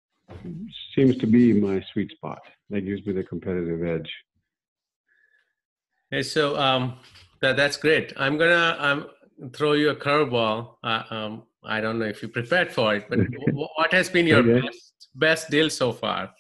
seems 0.95 1.17
to 1.17 1.27
be 1.27 1.55
my 1.55 1.83
sweet 1.95 2.11
spot. 2.11 2.41
That 2.69 2.83
gives 2.83 3.07
me 3.07 3.15
the 3.15 3.25
competitive 3.25 3.83
edge. 3.83 4.11
Hey, 6.11 6.23
so 6.23 6.59
um, 6.59 6.99
that 7.41 7.57
that's 7.57 7.79
great. 7.79 8.13
I'm 8.19 8.37
gonna 8.37 8.77
um, 8.79 9.07
throw 9.55 9.73
you 9.73 9.89
a 9.91 9.97
curveball. 9.97 10.75
Uh, 10.85 11.05
um, 11.09 11.43
I 11.65 11.81
don't 11.81 11.99
know 11.99 12.05
if 12.05 12.21
you 12.21 12.29
prepared 12.29 12.71
for 12.71 12.95
it, 12.97 13.07
but 13.09 13.19
what 13.53 13.95
has 13.95 14.11
been 14.11 14.27
your 14.27 14.41
okay. 14.41 14.61
best 14.61 15.09
best 15.15 15.51
deal 15.51 15.71
so 15.71 15.91
far? 15.91 16.35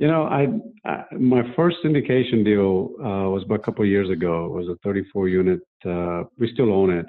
You 0.00 0.08
know, 0.08 0.22
I, 0.22 0.46
I 0.88 1.04
my 1.14 1.42
first 1.54 1.76
syndication 1.84 2.42
deal 2.42 2.92
uh, 3.00 3.28
was 3.28 3.42
about 3.44 3.60
a 3.60 3.62
couple 3.62 3.84
of 3.84 3.90
years 3.90 4.08
ago. 4.08 4.46
It 4.46 4.52
was 4.52 4.68
a 4.68 4.76
34 4.82 5.28
unit. 5.28 5.60
Uh, 5.84 6.22
we 6.38 6.50
still 6.54 6.72
own 6.72 6.90
it. 6.90 7.04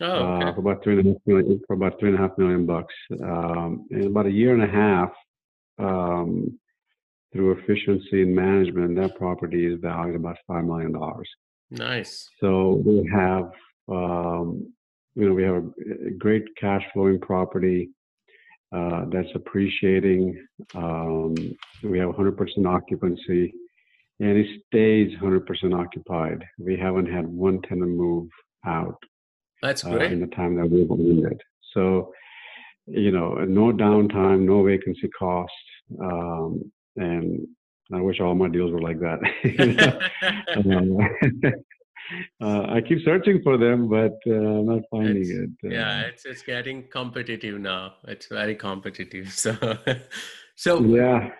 Oh, 0.00 0.06
okay. 0.06 0.48
uh, 0.48 0.52
for 0.54 0.58
about 0.58 0.82
three 0.82 0.98
and 0.98 1.06
a 1.06 1.12
half 1.12 1.20
million, 1.26 1.60
for 1.68 1.74
about 1.74 2.00
three 2.00 2.08
and 2.08 2.18
a 2.18 2.20
half 2.20 2.36
million 2.36 2.66
bucks. 2.66 2.92
Um, 3.22 3.86
in 3.92 4.08
about 4.08 4.26
a 4.26 4.32
year 4.32 4.52
and 4.52 4.64
a 4.64 4.66
half, 4.66 5.10
um, 5.78 6.58
through 7.32 7.52
efficiency 7.52 8.22
and 8.22 8.34
management, 8.34 8.96
that 8.96 9.14
property 9.14 9.66
is 9.72 9.78
valued 9.80 10.16
about 10.16 10.36
five 10.48 10.64
million 10.64 10.90
dollars. 10.90 11.28
Nice. 11.70 12.28
So 12.40 12.82
we 12.84 13.08
have, 13.14 13.52
um, 13.88 14.72
you 15.14 15.28
know, 15.28 15.34
we 15.34 15.44
have 15.44 15.54
a, 15.54 16.08
a 16.08 16.10
great 16.18 16.42
cash 16.60 16.82
flowing 16.92 17.20
property 17.20 17.90
uh, 18.74 19.04
that's 19.10 19.28
appreciating. 19.34 20.46
Um, 20.74 21.34
we 21.82 21.98
have 21.98 22.10
100% 22.10 22.66
occupancy, 22.66 23.54
and 24.20 24.36
it 24.36 24.46
stays 24.66 25.12
100% 25.20 25.78
occupied. 25.78 26.44
We 26.58 26.76
haven't 26.76 27.06
had 27.06 27.26
one 27.26 27.62
tenant 27.62 27.92
move 27.92 28.28
out. 28.66 28.98
That's 29.62 29.82
great. 29.82 30.10
Uh, 30.10 30.14
in 30.14 30.20
the 30.20 30.26
time 30.28 30.56
that 30.56 30.68
we've 30.68 30.90
owned 30.90 31.24
it. 31.24 31.40
So, 31.72 32.12
you 32.86 33.12
know, 33.12 33.34
no 33.44 33.72
downtime, 33.72 34.40
no 34.40 34.64
vacancy 34.64 35.08
cost, 35.08 35.52
um, 36.00 36.70
and 36.96 37.46
I 37.92 38.00
wish 38.00 38.20
all 38.20 38.34
my 38.34 38.48
deals 38.48 38.72
were 38.72 38.80
like 38.80 38.98
that. 39.00 39.20
um, 40.56 41.52
uh, 42.40 42.62
I 42.68 42.80
keep 42.80 42.98
searching 43.04 43.40
for 43.42 43.56
them, 43.56 43.88
but 43.88 44.18
uh, 44.26 44.32
I'm 44.32 44.66
not 44.66 44.82
finding 44.90 45.22
it's, 45.22 45.30
it. 45.30 45.50
Uh, 45.64 45.68
yeah, 45.68 46.00
it's 46.02 46.24
it's 46.24 46.42
getting 46.42 46.88
competitive 46.88 47.60
now. 47.60 47.94
It's 48.08 48.26
very 48.26 48.56
competitive. 48.56 49.32
So, 49.34 49.56
so 50.56 50.80
yeah. 50.82 51.30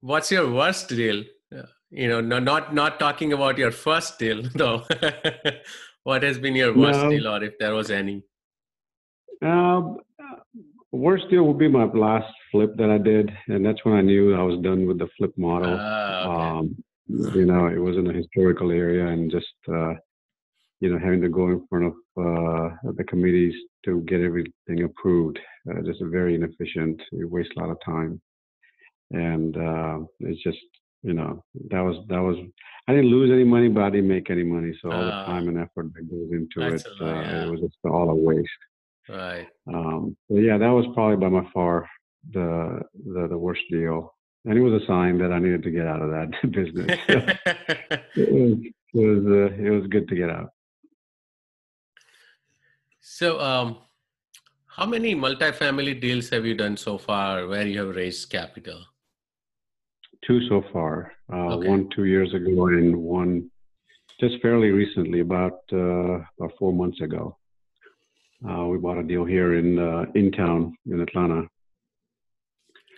What's 0.00 0.30
your 0.30 0.50
worst 0.52 0.88
deal? 0.88 1.24
You 1.90 2.08
know, 2.08 2.20
no, 2.20 2.38
not 2.38 2.74
not 2.74 3.00
talking 3.00 3.32
about 3.32 3.58
your 3.58 3.72
first 3.72 4.18
deal 4.18 4.42
though. 4.54 4.84
what 6.04 6.22
has 6.22 6.38
been 6.38 6.54
your 6.54 6.76
worst 6.76 7.00
no. 7.00 7.10
deal, 7.10 7.28
or 7.28 7.42
if 7.42 7.58
there 7.58 7.74
was 7.74 7.90
any? 7.90 8.22
Um, 9.42 9.98
worst 10.92 11.28
deal 11.30 11.44
would 11.44 11.58
be 11.58 11.68
my 11.68 11.84
last 11.84 12.32
flip 12.50 12.76
that 12.76 12.90
I 12.90 12.98
did, 12.98 13.30
and 13.48 13.64
that's 13.64 13.84
when 13.84 13.94
I 13.94 14.02
knew 14.02 14.34
I 14.34 14.42
was 14.42 14.60
done 14.60 14.86
with 14.86 14.98
the 14.98 15.08
flip 15.16 15.32
model. 15.36 15.74
Uh, 15.74 16.24
okay. 16.26 16.42
um, 16.42 16.84
you 17.34 17.44
know, 17.44 17.66
it 17.66 17.78
was 17.78 17.96
in 17.96 18.08
a 18.08 18.12
historical 18.12 18.70
area, 18.70 19.06
and 19.06 19.30
just 19.30 19.46
uh, 19.68 19.94
you 20.80 20.90
know 20.90 20.98
having 20.98 21.20
to 21.22 21.28
go 21.28 21.48
in 21.48 21.66
front 21.68 21.86
of 21.86 21.92
uh, 22.18 22.74
the 22.96 23.04
committees 23.04 23.54
to 23.84 24.00
get 24.02 24.20
everything 24.20 24.84
approved, 24.84 25.38
uh, 25.70 25.80
just 25.82 26.00
very 26.02 26.34
inefficient. 26.34 27.00
It 27.12 27.30
wastes 27.30 27.52
a 27.56 27.60
lot 27.60 27.70
of 27.70 27.78
time, 27.84 28.20
and 29.10 29.56
uh, 29.56 29.98
it's 30.20 30.42
just 30.42 30.58
you 31.02 31.14
know 31.14 31.42
that 31.70 31.80
was 31.80 31.96
that 32.08 32.20
was 32.20 32.36
I 32.88 32.92
didn't 32.92 33.10
lose 33.10 33.30
any 33.30 33.44
money, 33.44 33.68
but 33.68 33.84
I 33.84 33.90
didn't 33.90 34.08
make 34.08 34.30
any 34.30 34.42
money. 34.42 34.72
So 34.82 34.90
all 34.90 35.04
the 35.04 35.12
ah. 35.12 35.26
time 35.26 35.48
and 35.48 35.58
effort 35.58 35.92
that 35.94 36.10
goes 36.10 36.30
into 36.32 36.74
it, 36.74 36.86
uh, 37.00 37.04
yeah. 37.04 37.44
it 37.44 37.50
was 37.50 37.60
just 37.60 37.76
all 37.84 38.10
a 38.10 38.14
waste. 38.14 38.48
Right. 39.08 39.46
Um, 39.72 40.16
so 40.28 40.36
yeah, 40.36 40.58
that 40.58 40.68
was 40.68 40.86
probably 40.94 41.16
by 41.16 41.28
my 41.28 41.48
far 41.52 41.88
the, 42.32 42.80
the 43.06 43.28
the 43.28 43.38
worst 43.38 43.62
deal, 43.70 44.14
and 44.44 44.58
it 44.58 44.60
was 44.60 44.82
a 44.82 44.86
sign 44.86 45.18
that 45.18 45.32
I 45.32 45.38
needed 45.38 45.62
to 45.64 45.70
get 45.70 45.86
out 45.86 46.02
of 46.02 46.10
that 46.10 46.30
business. 46.50 46.98
it 47.08 48.32
was 48.32 48.58
it 48.92 48.98
was, 48.98 49.24
uh, 49.26 49.54
it 49.54 49.70
was 49.70 49.86
good 49.88 50.08
to 50.08 50.16
get 50.16 50.30
out. 50.30 50.50
So, 53.00 53.40
um, 53.40 53.78
how 54.66 54.86
many 54.86 55.14
multifamily 55.14 56.00
deals 56.00 56.30
have 56.30 56.44
you 56.46 56.54
done 56.54 56.76
so 56.76 56.98
far 56.98 57.46
where 57.46 57.66
you 57.66 57.84
have 57.84 57.94
raised 57.94 58.30
capital? 58.30 58.84
Two 60.26 60.46
so 60.48 60.64
far. 60.72 61.12
Uh, 61.32 61.54
okay. 61.54 61.68
One 61.68 61.88
two 61.94 62.04
years 62.04 62.32
ago, 62.34 62.66
and 62.66 62.96
one 62.96 63.50
just 64.20 64.40
fairly 64.42 64.70
recently, 64.70 65.20
about 65.20 65.60
uh, 65.72 66.20
about 66.38 66.52
four 66.58 66.72
months 66.72 67.00
ago. 67.00 67.36
Uh, 68.48 68.66
we 68.66 68.78
bought 68.78 68.98
a 68.98 69.02
deal 69.02 69.24
here 69.24 69.54
in 69.54 69.78
uh, 69.78 70.04
in 70.14 70.32
town 70.32 70.76
in 70.86 71.00
Atlanta. 71.00 71.46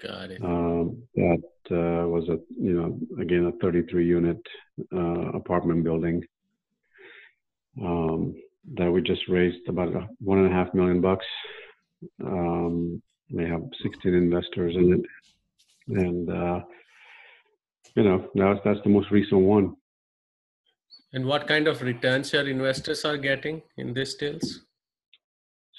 Got 0.03 0.33
it. 0.33 0.43
Um, 0.43 1.03
that 1.15 1.43
uh, 1.71 2.09
was 2.09 2.29
a 2.29 2.39
you 2.61 2.73
know 2.73 2.99
again 3.23 3.45
a 3.47 3.53
33 3.63 4.05
unit 4.05 4.41
uh, 4.93 5.31
apartment 5.33 5.85
building 5.85 6.25
um, 7.81 8.35
that 8.75 8.91
we 8.91 9.01
just 9.01 9.29
raised 9.29 9.69
about 9.69 9.93
one 10.19 10.39
and 10.39 10.53
a 10.53 10.55
half 10.55 10.75
million 10.75 11.01
bucks. 11.01 11.27
Um, 12.25 13.01
they 13.31 13.47
have 13.47 13.63
16 13.83 14.13
investors 14.13 14.75
in 14.77 14.93
it, 14.93 16.01
and 16.01 16.29
uh, 16.29 16.61
you 17.95 18.03
know 18.03 18.29
that's 18.35 18.61
that's 18.65 18.81
the 18.83 18.91
most 18.91 19.11
recent 19.13 19.41
one. 19.41 19.77
And 21.13 21.27
what 21.27 21.47
kind 21.47 21.69
of 21.69 21.81
returns 21.81 22.33
your 22.33 22.49
investors 22.49 23.05
are 23.05 23.19
getting 23.19 23.63
in 23.77 23.95
these 23.95 24.15
deals? 24.15 24.63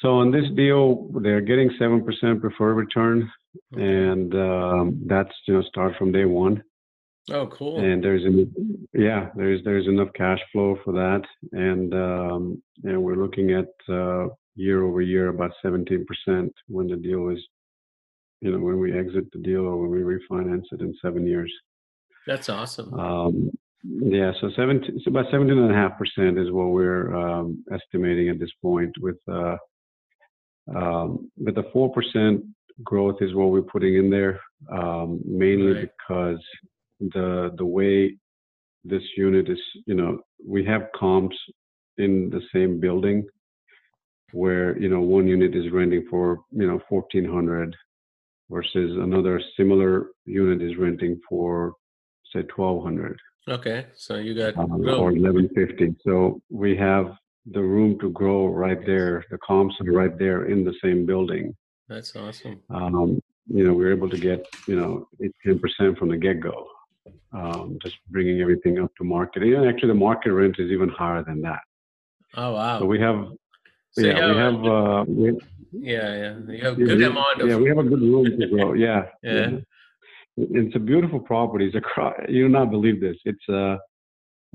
So 0.01 0.19
on 0.19 0.31
this 0.31 0.45
deal, 0.55 1.09
they're 1.21 1.41
getting 1.41 1.71
seven 1.77 2.05
percent 2.05 2.39
preferred 2.39 2.75
return. 2.75 3.29
And 3.73 4.33
um, 4.35 5.01
that's 5.05 5.33
you 5.47 5.53
know 5.53 5.63
start 5.63 5.93
from 5.97 6.11
day 6.11 6.25
one. 6.25 6.63
Oh, 7.31 7.47
cool! 7.47 7.79
And 7.79 8.03
there's 8.03 8.23
an, 8.25 8.87
yeah, 8.93 9.29
there's 9.35 9.63
there's 9.63 9.87
enough 9.87 10.09
cash 10.15 10.39
flow 10.51 10.77
for 10.83 10.93
that, 10.93 11.21
and 11.51 11.93
um, 11.93 12.63
and 12.83 13.01
we're 13.01 13.15
looking 13.15 13.51
at 13.51 13.69
uh, 13.93 14.27
year 14.55 14.83
over 14.83 15.01
year 15.01 15.29
about 15.29 15.51
seventeen 15.61 16.05
percent 16.05 16.53
when 16.67 16.87
the 16.87 16.97
deal 16.97 17.29
is, 17.29 17.39
you 18.41 18.51
know, 18.51 18.59
when 18.59 18.79
we 18.79 18.97
exit 18.97 19.31
the 19.31 19.39
deal 19.39 19.61
or 19.61 19.77
when 19.77 19.91
we 19.91 20.15
refinance 20.15 20.65
it 20.71 20.81
in 20.81 20.93
seven 21.01 21.25
years. 21.25 21.51
That's 22.27 22.49
awesome. 22.49 22.93
Um, 22.93 23.51
yeah, 23.83 24.31
so 24.39 24.49
17, 24.55 24.95
it's 24.95 25.07
about 25.07 25.25
17.5% 25.25 26.41
is 26.41 26.53
what 26.53 26.67
we're 26.67 27.13
um, 27.13 27.65
estimating 27.69 28.29
at 28.29 28.39
this 28.39 28.51
point 28.61 28.93
with 29.01 29.17
uh, 29.29 29.57
um, 30.73 31.29
but 31.37 31.55
the 31.55 31.63
4% 31.63 32.41
growth 32.83 33.17
is 33.21 33.33
what 33.33 33.49
we're 33.49 33.61
putting 33.61 33.95
in 33.95 34.09
there, 34.09 34.39
um, 34.71 35.19
mainly 35.25 35.73
right. 35.73 35.89
because 35.97 36.39
the 36.99 37.53
the 37.57 37.65
way 37.65 38.15
this 38.83 39.03
unit 39.17 39.49
is, 39.49 39.59
you 39.85 39.95
know, 39.95 40.19
we 40.45 40.63
have 40.65 40.83
comps 40.97 41.35
in 41.97 42.29
the 42.29 42.41
same 42.53 42.79
building 42.79 43.25
where, 44.31 44.77
you 44.79 44.89
know, 44.89 44.99
one 44.99 45.27
unit 45.27 45.55
is 45.55 45.71
renting 45.71 46.05
for, 46.09 46.39
you 46.51 46.67
know, 46.67 46.81
1400 46.89 47.75
versus 48.49 48.97
another 48.97 49.41
similar 49.55 50.07
unit 50.25 50.61
is 50.61 50.77
renting 50.77 51.19
for 51.29 51.73
say 52.33 52.43
1200 52.55 53.17
okay 53.47 53.85
so 53.95 54.15
you 54.15 54.33
got 54.33 54.57
um, 54.57 54.71
or 54.89 55.11
1150 55.11 55.95
so 56.03 56.41
we 56.49 56.75
have 56.75 57.15
the 57.51 57.61
room 57.61 57.99
to 57.99 58.09
grow 58.11 58.47
right 58.47 58.85
there. 58.85 59.25
The 59.29 59.37
comps 59.45 59.75
are 59.81 59.91
right 59.91 60.17
there 60.17 60.45
in 60.45 60.63
the 60.63 60.73
same 60.83 61.05
building. 61.05 61.55
That's 61.87 62.15
awesome. 62.15 62.61
Um, 62.69 63.21
you 63.47 63.65
know, 63.65 63.73
we 63.73 63.85
are 63.85 63.91
able 63.91 64.09
to 64.09 64.17
get 64.17 64.45
you 64.67 64.75
know 64.75 65.07
10% 65.45 65.97
from 65.97 66.09
the 66.09 66.17
get 66.17 66.39
go, 66.39 66.67
um, 67.33 67.77
just 67.81 67.97
bringing 68.09 68.41
everything 68.41 68.79
up 68.79 68.91
to 68.97 69.03
market. 69.03 69.43
And 69.43 69.67
actually, 69.67 69.89
the 69.89 69.95
market 69.95 70.31
rent 70.31 70.55
is 70.59 70.71
even 70.71 70.89
higher 70.89 71.23
than 71.23 71.41
that. 71.41 71.59
Oh 72.35 72.53
wow! 72.53 72.79
So 72.79 72.85
we 72.85 72.99
have, 72.99 73.27
so 73.91 74.01
yeah, 74.01 74.31
we 74.31 74.37
have, 74.37 74.65
uh, 74.65 75.05
we, 75.07 75.39
yeah, 75.71 76.15
yeah, 76.15 76.37
you 76.47 76.65
have 76.65 76.77
good 76.77 76.99
yeah, 76.99 77.07
amount 77.07 77.41
of 77.41 77.49
yeah, 77.49 77.57
we 77.57 77.67
have 77.67 77.79
a 77.79 77.83
good 77.83 78.01
room 78.01 78.25
to 78.39 78.47
grow. 78.47 78.73
Yeah, 78.73 79.03
yeah. 79.21 79.33
yeah. 79.33 79.57
It's 80.35 80.75
a 80.75 80.79
beautiful 80.79 81.19
property. 81.19 81.67
It's 81.67 81.75
across. 81.75 82.15
You 82.27 82.43
will 82.43 82.51
not 82.51 82.71
believe 82.71 82.99
this. 82.99 83.17
It's 83.25 83.49
uh, 83.49 83.77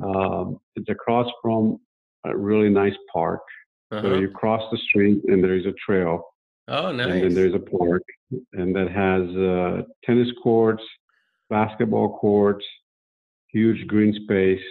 um, 0.02 0.58
it's 0.76 0.88
across 0.88 1.30
from 1.42 1.78
a 2.24 2.36
really 2.36 2.68
nice 2.68 2.96
park. 3.12 3.42
Uh-huh. 3.90 4.02
So 4.02 4.14
you 4.14 4.28
cross 4.28 4.62
the 4.70 4.78
street 4.88 5.22
and 5.28 5.42
there's 5.42 5.66
a 5.66 5.72
trail. 5.84 6.24
Oh, 6.68 6.92
nice. 6.92 7.06
And 7.10 7.22
then 7.22 7.34
there's 7.34 7.54
a 7.54 7.58
park, 7.58 8.02
and 8.52 8.74
that 8.76 8.90
has 8.90 9.36
uh, 9.36 9.82
tennis 10.04 10.28
courts, 10.42 10.82
basketball 11.48 12.18
courts, 12.18 12.64
huge 13.50 13.86
green 13.86 14.14
space, 14.24 14.62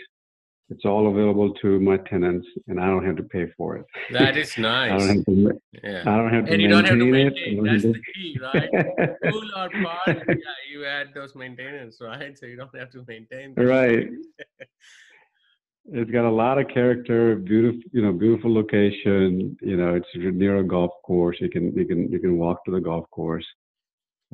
it's 0.70 0.84
all 0.84 1.10
available 1.10 1.54
to 1.56 1.80
my 1.80 1.96
tenants, 1.98 2.46
and 2.68 2.80
I 2.80 2.88
don't 2.88 3.06
have 3.06 3.16
to 3.18 3.24
pay 3.24 3.48
for 3.56 3.78
it. 3.78 3.86
That 4.12 4.36
is 4.36 4.58
nice. 4.58 4.92
I 4.92 4.98
don't 4.98 5.08
have 5.08 5.26
to, 5.26 5.62
yeah. 5.82 6.02
I 6.02 6.18
don't 6.18 6.34
have 6.34 6.46
to 6.46 6.52
And 6.52 6.62
you 6.62 6.68
don't 6.68 6.86
have 6.86 7.00
to 7.00 7.06
maintain 7.06 7.66
it. 7.66 7.72
That's 7.72 7.84
the 7.84 8.02
key, 8.14 8.38
right? 8.42 8.70
Pool 9.30 9.50
or 9.56 9.70
park, 9.70 10.06
yeah, 10.28 10.36
you 10.70 10.86
add 10.86 11.14
those 11.14 11.36
maintenance, 11.36 12.00
right? 12.02 12.38
So 12.38 12.46
you 12.48 12.58
don't 12.58 12.76
have 12.78 12.92
to 12.92 13.06
maintain. 13.08 13.54
them. 13.56 13.66
right. 13.66 14.10
It's 15.90 16.12
got 16.12 16.28
a 16.28 16.32
lot 16.32 16.60
of 16.60 16.68
character, 16.68 17.36
beautiful, 17.36 17.82
you 17.94 18.02
know, 18.02 18.12
beautiful 18.12 18.54
location. 18.54 19.58
You 19.62 19.78
know, 19.78 19.96
it's 19.96 20.08
near 20.16 20.58
a 20.58 20.64
golf 20.64 20.92
course. 21.04 21.38
You 21.40 21.50
can 21.50 21.74
you 21.76 21.86
can 21.86 22.12
you 22.12 22.20
can 22.20 22.38
walk 22.38 22.66
to 22.66 22.72
the 22.72 22.82
golf 22.82 23.10
course. 23.12 23.46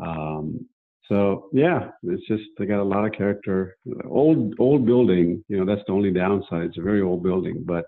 Um, 0.02 0.68
so 1.08 1.50
yeah, 1.54 1.90
it's 2.04 2.26
just 2.28 2.44
they 2.58 2.66
got 2.66 2.82
a 2.82 2.84
lot 2.84 3.06
of 3.06 3.14
character. 3.14 3.76
Old 4.06 4.56
old 4.58 4.86
building, 4.86 5.44
you 5.48 5.58
know, 5.58 5.66
that's 5.66 5.86
the 5.86 5.94
only 5.94 6.12
downside. 6.12 6.64
It's 6.64 6.78
a 6.78 6.82
very 6.82 7.02
old 7.02 7.22
building, 7.22 7.64
but 7.66 7.86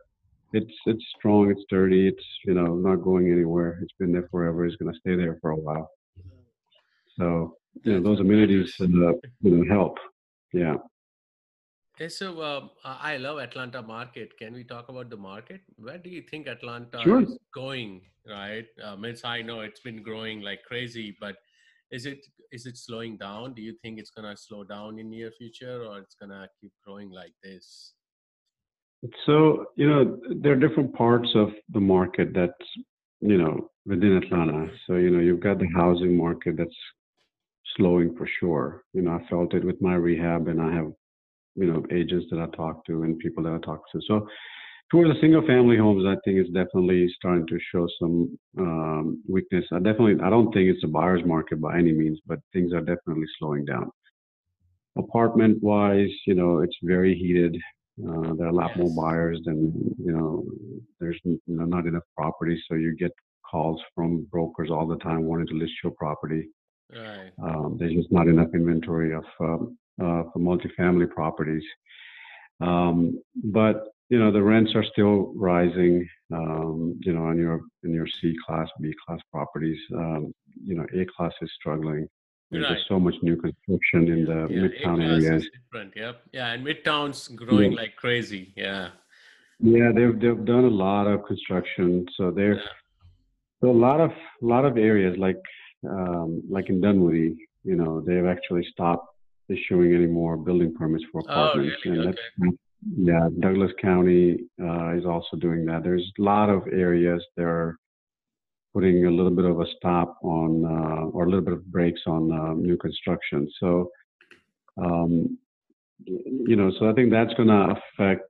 it's 0.54 0.73
it's 0.86 1.04
strong, 1.17 1.49
it's 1.49 1.62
sturdy, 1.63 2.08
it's 2.08 2.23
you 2.45 2.54
know 2.54 2.75
not 2.75 2.97
going 2.97 3.32
anywhere. 3.32 3.80
It's 3.82 3.93
been 3.97 4.12
there 4.12 4.28
forever. 4.30 4.65
It's 4.65 4.75
going 4.75 4.93
to 4.93 4.99
stay 4.99 5.15
there 5.15 5.38
for 5.41 5.51
a 5.51 5.56
while. 5.56 5.89
So 7.17 7.56
you 7.84 7.93
know 7.93 8.04
those 8.04 8.19
amenities 8.19 8.73
uh, 8.80 8.86
you 8.86 9.17
know 9.41 9.73
help. 9.73 9.97
Yeah. 10.54 10.75
Okay, 11.95 12.10
so 12.10 12.43
um, 12.43 12.71
I 12.84 13.15
love 13.15 13.38
Atlanta 13.38 13.81
market. 13.81 14.38
Can 14.38 14.53
we 14.53 14.65
talk 14.65 14.89
about 14.89 15.10
the 15.10 15.15
market? 15.15 15.62
Where 15.77 15.97
do 15.97 16.10
you 16.10 16.21
think 16.29 16.45
Atlanta 16.45 17.01
Sure. 17.01 17.21
is 17.21 17.38
going? 17.53 18.01
Right, 18.27 18.65
um, 18.84 19.05
it's 19.05 19.23
I 19.23 19.41
know 19.41 19.62
it's 19.62 19.79
been 19.79 20.01
growing 20.01 20.41
like 20.41 20.63
crazy, 20.67 21.15
but 21.21 21.36
is 21.91 22.05
it 22.05 22.25
is 22.51 22.65
it 22.65 22.75
slowing 22.75 23.17
down? 23.17 23.53
Do 23.53 23.62
you 23.62 23.75
think 23.81 23.99
it's 23.99 24.10
gonna 24.10 24.36
slow 24.36 24.63
down 24.63 24.99
in 24.99 25.10
near 25.10 25.31
future, 25.38 25.86
or 25.86 25.99
it's 25.99 26.15
gonna 26.15 26.49
keep 26.60 26.73
growing 26.84 27.12
like 27.12 27.34
this? 27.43 27.93
So, 29.25 29.67
you 29.75 29.88
know, 29.88 30.19
there 30.41 30.53
are 30.53 30.67
different 30.67 30.93
parts 30.95 31.29
of 31.36 31.49
the 31.69 31.79
market 31.79 32.34
that's, 32.34 32.51
you 33.21 33.38
know, 33.38 33.69
within 33.86 34.17
Atlanta. 34.17 34.71
So, 34.88 34.95
you 34.95 35.12
know, 35.12 35.19
you've 35.19 35.39
got 35.39 35.60
the 35.60 35.69
housing 35.75 36.17
market 36.17 36.58
that's 36.58 36.75
slowing 37.77 38.15
for 38.15 38.27
sure. 38.39 38.84
You 38.93 39.03
know, 39.03 39.12
I 39.12 39.27
felt 39.29 39.53
it 39.53 39.63
with 39.63 39.81
my 39.81 39.95
rehab 39.95 40.47
and 40.47 40.62
I 40.62 40.73
have, 40.73 40.91
you 41.55 41.65
know, 41.65 41.83
agents 41.91 42.27
that 42.31 42.39
I 42.39 42.47
talk 42.55 42.85
to 42.85 43.03
and 43.03 43.17
people 43.19 43.43
that 43.43 43.53
I 43.53 43.65
talk 43.65 43.81
to. 43.91 44.01
So, 44.07 44.27
towards 44.91 45.11
the 45.11 45.19
single 45.19 45.45
family 45.45 45.77
homes, 45.77 46.05
I 46.05 46.15
think 46.25 46.37
it's 46.37 46.49
definitely 46.51 47.07
starting 47.15 47.47
to 47.47 47.57
show 47.71 47.87
some 47.99 48.37
um, 48.59 49.23
weakness. 49.27 49.65
I 49.71 49.77
definitely, 49.77 50.15
I 50.23 50.29
don't 50.29 50.51
think 50.53 50.69
it's 50.69 50.83
a 50.83 50.87
buyer's 50.87 51.25
market 51.25 51.61
by 51.61 51.77
any 51.77 51.91
means, 51.91 52.19
but 52.27 52.39
things 52.53 52.73
are 52.73 52.81
definitely 52.81 53.25
slowing 53.39 53.65
down. 53.65 53.89
Apartment 54.97 55.61
wise, 55.61 56.11
you 56.25 56.35
know, 56.35 56.59
it's 56.59 56.77
very 56.83 57.15
heated. 57.15 57.57
Uh, 58.01 58.33
there 58.35 58.47
are 58.47 58.49
a 58.49 58.55
lot 58.55 58.77
more 58.77 58.93
buyers 58.93 59.39
than 59.45 59.73
you 60.03 60.11
know. 60.11 60.43
There's 60.99 61.19
you 61.23 61.39
know 61.47 61.63
not 61.63 61.85
enough 61.85 62.03
property, 62.17 62.61
so 62.67 62.75
you 62.75 62.93
get 62.95 63.11
calls 63.49 63.81
from 63.93 64.27
brokers 64.31 64.69
all 64.69 64.85
the 64.85 64.97
time 64.97 65.23
wanting 65.23 65.47
to 65.47 65.53
list 65.53 65.71
your 65.81 65.93
property. 65.93 66.49
Right. 66.93 67.31
Um, 67.41 67.77
there's 67.79 67.93
just 67.93 68.11
not 68.11 68.27
enough 68.27 68.49
inventory 68.53 69.13
of 69.13 69.23
um, 69.39 69.77
for 69.97 70.31
multifamily 70.38 71.10
properties. 71.10 71.63
Um, 72.62 73.19
but 73.43 73.88
you 74.10 74.19
know 74.19 74.31
the 74.31 74.41
rents 74.41 74.73
are 74.75 74.84
still 74.84 75.34
rising. 75.36 76.08
Um, 76.34 76.97
you 77.01 77.13
know 77.13 77.23
on 77.23 77.38
your 77.38 77.62
in 77.84 77.93
your 77.93 78.08
C 78.08 78.36
class, 78.45 78.67
B 78.81 78.93
class 79.05 79.19
properties. 79.31 79.79
Um, 79.93 80.34
you 80.63 80.75
know 80.75 80.86
A 80.93 81.05
class 81.05 81.34
is 81.41 81.51
struggling. 81.60 82.08
There's 82.51 82.63
Right. 82.65 82.75
just 82.75 82.88
so 82.88 82.99
much 82.99 83.15
new 83.23 83.36
construction 83.36 84.08
in 84.08 84.25
the 84.25 84.47
Yeah, 84.49 84.67
midtown 84.67 85.03
areas. 85.03 85.49
different. 85.49 85.93
Yep. 85.95 86.21
Yeah, 86.31 86.51
and 86.53 86.65
Midtown's 86.65 87.27
growing 87.29 87.71
Yeah. 87.71 87.81
like 87.81 87.95
crazy. 87.95 88.53
Yeah. 88.55 88.89
Yeah, 89.60 89.91
they've 89.93 90.17
they've 90.19 90.45
done 90.45 90.65
a 90.65 90.75
lot 90.86 91.08
of 91.08 91.25
construction, 91.25 92.05
so 92.15 92.31
they're 92.31 92.55
Yeah. 92.55 92.67
so 93.62 93.69
a 93.71 93.79
lot 93.88 93.99
of 93.99 94.12
a 94.12 94.45
lot 94.45 94.65
of 94.65 94.77
areas 94.77 95.17
like 95.17 95.41
um, 95.89 96.41
like 96.49 96.69
in 96.69 96.81
Dunwoody, 96.81 97.36
you 97.63 97.75
know, 97.75 98.01
they've 98.01 98.25
actually 98.25 98.63
stopped 98.65 99.08
issuing 99.49 99.93
any 99.93 100.08
more 100.08 100.38
building 100.38 100.73
permits 100.73 101.03
for 101.12 101.21
Oh, 101.21 101.31
apartments, 101.31 101.75
really? 101.86 101.99
and 101.99 102.08
Okay. 102.08 102.17
that's 102.39 102.58
yeah, 102.97 103.29
Douglas 103.39 103.71
County 103.81 104.45
uh, 104.62 104.95
is 104.95 105.05
also 105.05 105.38
doing 105.38 105.65
that. 105.65 105.84
There's 105.84 106.12
a 106.19 106.21
lot 106.21 106.49
of 106.49 106.67
areas 106.67 107.23
that 107.36 107.43
are 107.43 107.77
putting 108.73 109.05
a 109.05 109.10
little 109.10 109.31
bit 109.31 109.45
of 109.45 109.60
a 109.60 109.65
stop 109.77 110.17
on 110.21 110.65
uh, 110.65 111.05
or 111.08 111.23
a 111.23 111.29
little 111.29 111.43
bit 111.43 111.53
of 111.53 111.65
brakes 111.71 112.01
on 112.05 112.31
uh, 112.31 112.53
new 112.53 112.77
construction. 112.77 113.49
So, 113.60 113.89
um, 114.77 115.38
you 116.05 116.55
know, 116.55 116.71
so 116.77 116.89
I 116.89 116.93
think 116.93 117.10
that's 117.12 117.34
going 117.34 117.47
to 117.49 117.75
affect 117.97 118.29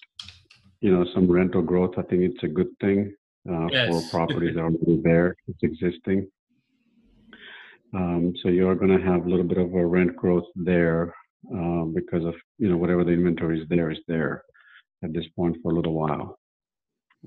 you 0.81 0.91
know 0.91 1.05
some 1.13 1.29
rental 1.29 1.61
growth. 1.61 1.95
I 1.97 2.03
think 2.03 2.21
it's 2.21 2.43
a 2.43 2.47
good 2.47 2.69
thing 2.79 3.13
uh, 3.51 3.67
Yes. 3.71 3.87
for 3.87 4.01
properties 4.09 4.53
that 4.55 4.61
are 4.61 4.65
already 4.67 5.01
there. 5.03 5.35
It's 5.47 5.63
existing. 5.63 6.27
Um, 7.93 8.33
so 8.41 8.49
you're 8.49 8.75
going 8.75 8.97
to 8.97 9.05
have 9.05 9.25
a 9.25 9.29
little 9.29 9.45
bit 9.45 9.57
of 9.57 9.73
a 9.73 9.85
rent 9.85 10.15
growth 10.15 10.45
there 10.55 11.13
um, 11.51 11.93
because 11.95 12.25
of 12.25 12.33
you 12.57 12.69
know 12.69 12.77
whatever 12.77 13.03
the 13.03 13.11
inventory 13.11 13.61
is 13.61 13.67
there 13.69 13.91
is 13.91 13.99
there 14.07 14.43
at 15.03 15.13
this 15.13 15.25
point 15.35 15.57
for 15.61 15.71
a 15.71 15.75
little 15.75 15.93
while. 15.93 16.37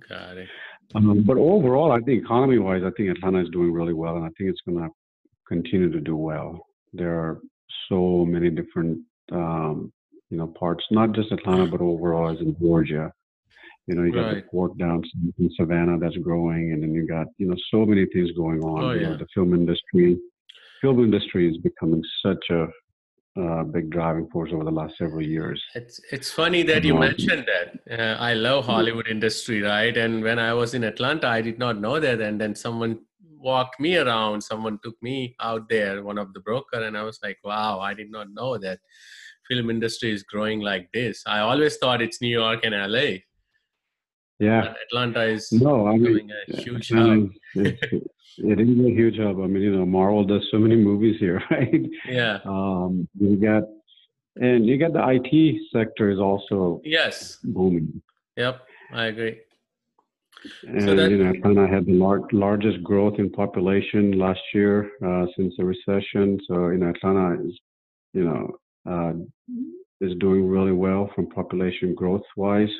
Got 0.09 0.39
it. 0.39 0.49
Um, 0.95 1.25
but 1.27 1.37
overall, 1.37 1.93
I 1.93 2.01
think 2.01 2.23
economy-wise, 2.23 2.83
I 2.85 2.91
think 2.97 3.11
Atlanta 3.11 3.43
is 3.43 3.51
doing 3.51 3.73
really 3.73 3.93
well, 3.93 4.17
and 4.17 4.25
I 4.25 4.29
think 4.39 4.51
it's 4.51 4.61
going 4.67 4.79
to 4.79 4.89
continue 5.47 5.91
to 5.91 6.01
do 6.01 6.17
well. 6.17 6.67
There 6.93 7.15
are 7.19 7.41
so 7.89 8.25
many 8.25 8.51
different 8.51 8.99
um, 9.33 9.93
you 10.31 10.39
know 10.39 10.47
parts, 10.49 10.85
not 10.91 11.13
just 11.13 11.33
Atlanta, 11.33 11.67
but 11.67 11.81
overall 11.81 12.31
as 12.31 12.41
in 12.41 12.57
Georgia. 12.61 13.13
You 13.87 13.95
know, 13.95 14.03
you 14.03 14.13
got 14.13 14.29
the 14.29 14.35
Right. 14.35 14.51
port 14.51 14.77
down 14.77 15.03
in 15.39 15.51
Savannah 15.57 15.99
that's 15.99 16.17
growing, 16.19 16.73
and 16.73 16.83
then 16.83 16.93
you 16.93 17.07
got 17.07 17.27
you 17.39 17.49
know 17.49 17.57
so 17.71 17.87
many 17.87 18.07
things 18.07 18.31
going 18.33 18.61
on. 18.63 18.85
Oh, 18.85 18.93
you 18.93 19.03
know, 19.03 19.17
the 19.17 19.27
film 19.35 19.55
industry, 19.55 20.19
film 20.81 21.03
industry 21.05 21.49
is 21.51 21.57
becoming 21.59 22.03
such 22.25 22.45
a 22.51 22.67
uh, 23.41 23.63
big 23.65 23.91
driving 23.91 24.29
force 24.31 24.51
over 24.53 24.65
the 24.65 24.71
last 24.71 24.97
several 24.99 25.23
years. 25.23 25.63
It's 25.75 26.01
it's 26.11 26.31
funny 26.31 26.63
that 26.65 26.83
you 26.85 26.95
mentioned 26.99 27.47
that. 27.47 27.69
Uh, 27.99 28.17
I 28.21 28.35
love 28.35 28.67
Hollywood 28.67 29.07
industry, 29.09 29.63
right? 29.63 29.97
And 29.97 30.23
when 30.25 30.39
I 30.39 30.53
was 30.55 30.75
in 30.75 30.83
Atlanta, 30.85 31.29
I 31.29 31.41
did 31.41 31.59
not 31.59 31.81
know 31.81 32.01
that, 32.01 32.21
and 32.21 32.41
then 32.41 32.55
someone 32.57 32.99
walked 33.37 33.79
me 33.79 33.97
around. 33.97 34.41
Someone 34.43 34.79
took 34.83 34.97
me 35.03 35.37
out 35.41 35.69
there, 35.69 36.03
one 36.03 36.19
of 36.19 36.35
the 36.35 36.41
broker, 36.41 36.83
and 36.83 36.97
I 36.97 37.03
was 37.05 37.21
like, 37.23 37.39
"Wow, 37.45 37.79
I 37.79 37.95
did 37.95 38.11
not 38.11 38.29
know 38.33 38.59
that 38.59 38.81
film 39.49 39.71
industry 39.71 40.11
is 40.11 40.25
growing 40.25 40.61
like 40.61 40.89
this." 40.93 41.23
I 41.27 41.39
always 41.41 41.77
thought 41.77 42.03
it's 42.03 42.21
New 42.21 42.37
York 42.43 42.65
and 42.65 42.75
LA, 42.75 43.09
Yeah. 44.41 44.63
but 44.63 44.77
Atlanta 44.87 45.23
is 45.23 45.53
No, 45.53 45.87
I 45.87 45.97
mean, 45.97 46.31
a 46.49 46.57
huge 46.61 46.91
Atlanta 46.91 47.29
hub. 47.55 47.67
it's- 47.67 48.03
it 48.39 48.61
is 48.61 48.69
a 48.69 48.91
huge 48.91 49.19
hub. 49.19 49.41
I 49.41 49.47
mean, 49.47 49.63
you 49.63 49.75
know, 49.77 49.87
Marvel 49.87 50.25
does 50.25 50.47
so 50.51 50.59
many 50.59 50.77
movies 50.77 51.17
here, 51.19 51.43
right? 51.51 51.83
Yeah. 52.09 52.39
Um, 52.45 53.09
you 53.19 53.37
got, 53.37 53.65
and 54.41 54.67
you 54.67 54.79
got 54.79 54.93
the 54.93 55.03
IT 55.09 55.61
sector 55.73 56.11
is 56.11 56.19
also 56.19 56.81
Yes. 56.85 57.39
booming. 57.45 58.01
Yep. 58.37 58.61
I 58.93 59.07
agree. 59.07 59.39
And 60.67 60.99
that- 60.99 61.11
you 61.11 61.19
know, 61.19 61.31
Atlanta 61.31 61.67
had 61.67 61.87
the 61.87 61.93
lar- 61.95 62.29
largest 62.33 62.83
growth 62.85 63.19
in 63.19 63.29
population 63.31 64.13
last 64.19 64.41
year 64.55 64.91
uh, 65.05 65.27
since 65.37 65.55
the 65.59 65.65
recession. 65.65 66.39
So 66.47 66.69
you 66.69 66.79
know, 66.79 66.89
Atlanta 66.91 67.43
is, 67.45 67.59
you 68.15 68.25
know, 68.25 68.57
uh, 68.89 69.15
is 70.01 70.17
doing 70.21 70.47
really 70.47 70.71
well 70.73 71.11
from 71.15 71.27
population 71.29 71.93
growth 71.95 72.23
wise. 72.37 72.71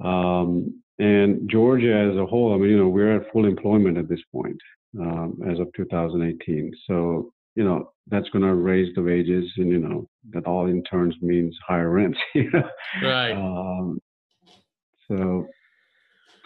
Um, 0.00 0.82
and 0.98 1.48
Georgia 1.50 2.10
as 2.10 2.16
a 2.16 2.26
whole, 2.26 2.54
I 2.54 2.58
mean, 2.58 2.70
you 2.70 2.78
know, 2.78 2.88
we're 2.88 3.16
at 3.20 3.32
full 3.32 3.46
employment 3.46 3.98
at 3.98 4.08
this 4.08 4.22
point 4.32 4.60
um, 5.00 5.38
as 5.50 5.58
of 5.58 5.68
2018. 5.76 6.72
So 6.86 7.32
you 7.54 7.64
know, 7.64 7.92
that's 8.08 8.28
going 8.30 8.44
to 8.44 8.54
raise 8.54 8.94
the 8.94 9.02
wages, 9.02 9.50
and 9.56 9.68
you 9.68 9.78
know, 9.78 10.08
that 10.32 10.46
all 10.46 10.66
in 10.66 10.82
turns 10.84 11.14
means 11.20 11.56
higher 11.66 11.90
rents. 11.90 12.18
You 12.34 12.50
know. 12.52 12.68
Right. 13.02 13.32
Um, 13.32 14.00
so, 15.08 15.46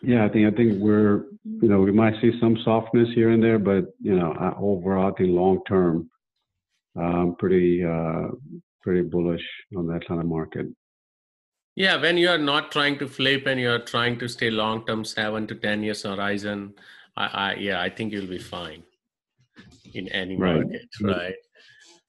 yeah, 0.03 0.25
I 0.25 0.29
think 0.29 0.53
I 0.53 0.57
think 0.57 0.81
we're 0.81 1.25
you 1.45 1.69
know 1.69 1.81
we 1.81 1.93
might 1.93 2.21
see 2.21 2.33
some 2.41 2.59
softness 2.65 3.09
here 3.15 3.31
and 3.31 3.43
there, 3.43 3.59
but 3.59 3.87
you 4.01 4.17
know 4.17 4.33
I- 4.39 4.59
overall, 4.59 5.11
I 5.11 5.17
think 5.17 5.31
long 5.31 5.61
term, 5.67 6.11
I'm 6.97 7.35
pretty 7.37 7.83
uh, 7.85 8.29
pretty 8.83 9.03
bullish 9.03 9.45
on 9.77 9.87
the 9.87 9.95
Atlanta 9.95 10.25
market. 10.25 10.67
Yeah, 11.79 11.95
when 12.03 12.19
you 12.19 12.29
are 12.29 12.39
not 12.39 12.73
trying 12.73 12.99
to 12.99 13.07
flip 13.07 13.47
and 13.47 13.61
you 13.61 13.71
are 13.71 13.79
trying 13.79 14.19
to 14.19 14.27
stay 14.27 14.51
long 14.51 14.85
term, 14.85 15.05
seven 15.05 15.47
to 15.47 15.55
ten 15.55 15.85
years 15.85 16.03
horizon, 16.03 16.75
I, 17.17 17.27
I 17.27 17.55
yeah, 17.55 17.81
I 17.81 17.89
think 17.89 18.13
you'll 18.13 18.27
be 18.27 18.41
fine 18.41 18.83
in 19.95 20.09
any 20.09 20.37
Right. 20.37 20.57
market, 20.57 20.89
right? 21.01 21.37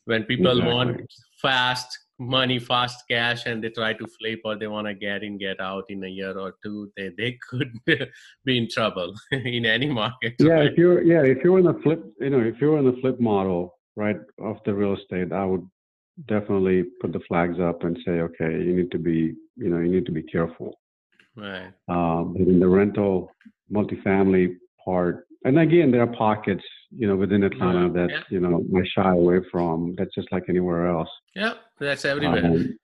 When 0.06 0.24
people 0.24 0.58
Exactly. 0.58 0.74
want 0.74 1.14
fast 1.40 2.00
money, 2.18 2.58
fast 2.58 3.04
cash, 3.12 3.46
and 3.46 3.64
they 3.64 3.70
try 3.70 3.94
to 3.94 4.08
flip 4.08 4.42
or 4.44 4.56
they 4.56 4.66
want 4.66 4.88
to 4.88 4.96
get 4.96 5.22
in, 5.22 5.38
get 5.38 5.62
out 5.62 5.84
in 5.90 6.04
a 6.04 6.08
year 6.08 6.36
or 6.36 6.56
two, 6.64 6.92
they 6.98 7.10
they 7.16 7.38
could 7.48 7.72
be 7.86 8.58
in 8.58 8.68
trouble 8.68 9.14
in 9.32 9.68
any 9.68 9.86
market. 10.02 10.34
Yeah, 10.40 10.54
right? 10.54 10.72
if 10.72 10.80
you're 10.80 11.04
yeah 11.04 11.22
if 11.22 11.44
you're 11.44 11.60
in 11.60 11.66
the 11.66 11.80
flip 11.84 12.02
you 12.20 12.32
know 12.32 12.40
if 12.40 12.60
you're 12.60 12.80
in 12.80 12.86
the 12.86 12.98
flip 13.02 13.20
model 13.20 13.78
right 13.96 14.18
of 14.40 14.58
the 14.66 14.74
real 14.74 14.96
estate, 14.96 15.32
I 15.32 15.46
would 15.46 15.70
definitely 16.28 16.84
put 17.02 17.14
the 17.14 17.22
flags 17.28 17.60
up 17.60 17.84
and 17.84 17.98
say, 18.06 18.20
okay, 18.22 18.52
you 18.52 18.76
need 18.76 18.92
to 18.92 18.98
be, 19.00 19.34
you 19.56 19.70
know, 19.70 19.80
you 19.80 19.90
need 19.90 20.06
to 20.06 20.12
be 20.12 20.24
careful. 20.24 20.80
Right. 21.36 21.72
Um, 21.88 22.34
but 22.38 22.48
in 22.48 22.60
the 22.60 22.68
rental 22.68 23.32
multifamily 23.72 24.56
part, 24.84 25.26
and 25.46 25.58
again, 25.58 25.92
there 25.92 26.02
are 26.02 26.16
pockets, 26.16 26.64
you 26.92 27.08
know, 27.08 27.16
within 27.16 27.44
Atlanta 27.44 27.88
Yeah, 27.88 27.94
that 27.94 28.10
yeah. 28.10 28.24
you 28.30 28.40
know 28.42 28.64
I 28.76 28.82
shy 28.94 29.12
away 29.12 29.40
from. 29.52 29.96
That's 29.98 30.14
just 30.14 30.32
like 30.32 30.44
anywhere 30.50 30.88
else. 30.88 31.10
Yeah, 31.36 31.54
that's 31.80 32.04
everywhere. 32.04 32.46
Um, 32.46 32.78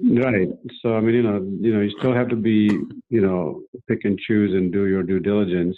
right. 0.00 0.48
So 0.80 0.96
I 0.96 1.00
mean, 1.00 1.14
you 1.16 1.22
know, 1.22 1.44
you 1.60 1.74
know, 1.74 1.80
you 1.80 1.90
still 1.98 2.14
have 2.14 2.28
to 2.28 2.36
be, 2.36 2.70
you 3.08 3.20
know, 3.20 3.62
pick 3.88 4.04
and 4.04 4.18
choose 4.18 4.54
and 4.54 4.72
do 4.72 4.86
your 4.86 5.02
due 5.02 5.18
diligence, 5.18 5.76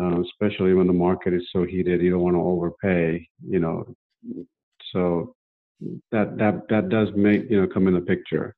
uh, 0.00 0.20
especially 0.22 0.74
when 0.74 0.88
the 0.88 0.92
market 0.92 1.34
is 1.34 1.46
so 1.52 1.64
heated. 1.64 2.00
You 2.02 2.10
don't 2.10 2.22
want 2.22 2.34
to 2.34 2.40
overpay, 2.40 3.28
you 3.48 3.60
know. 3.60 3.84
So 4.92 5.36
that 6.12 6.36
that 6.38 6.68
that 6.68 6.88
does 6.88 7.08
make 7.14 7.50
you 7.50 7.60
know 7.60 7.66
come 7.66 7.88
in 7.88 7.94
the 7.94 8.00
picture. 8.00 8.54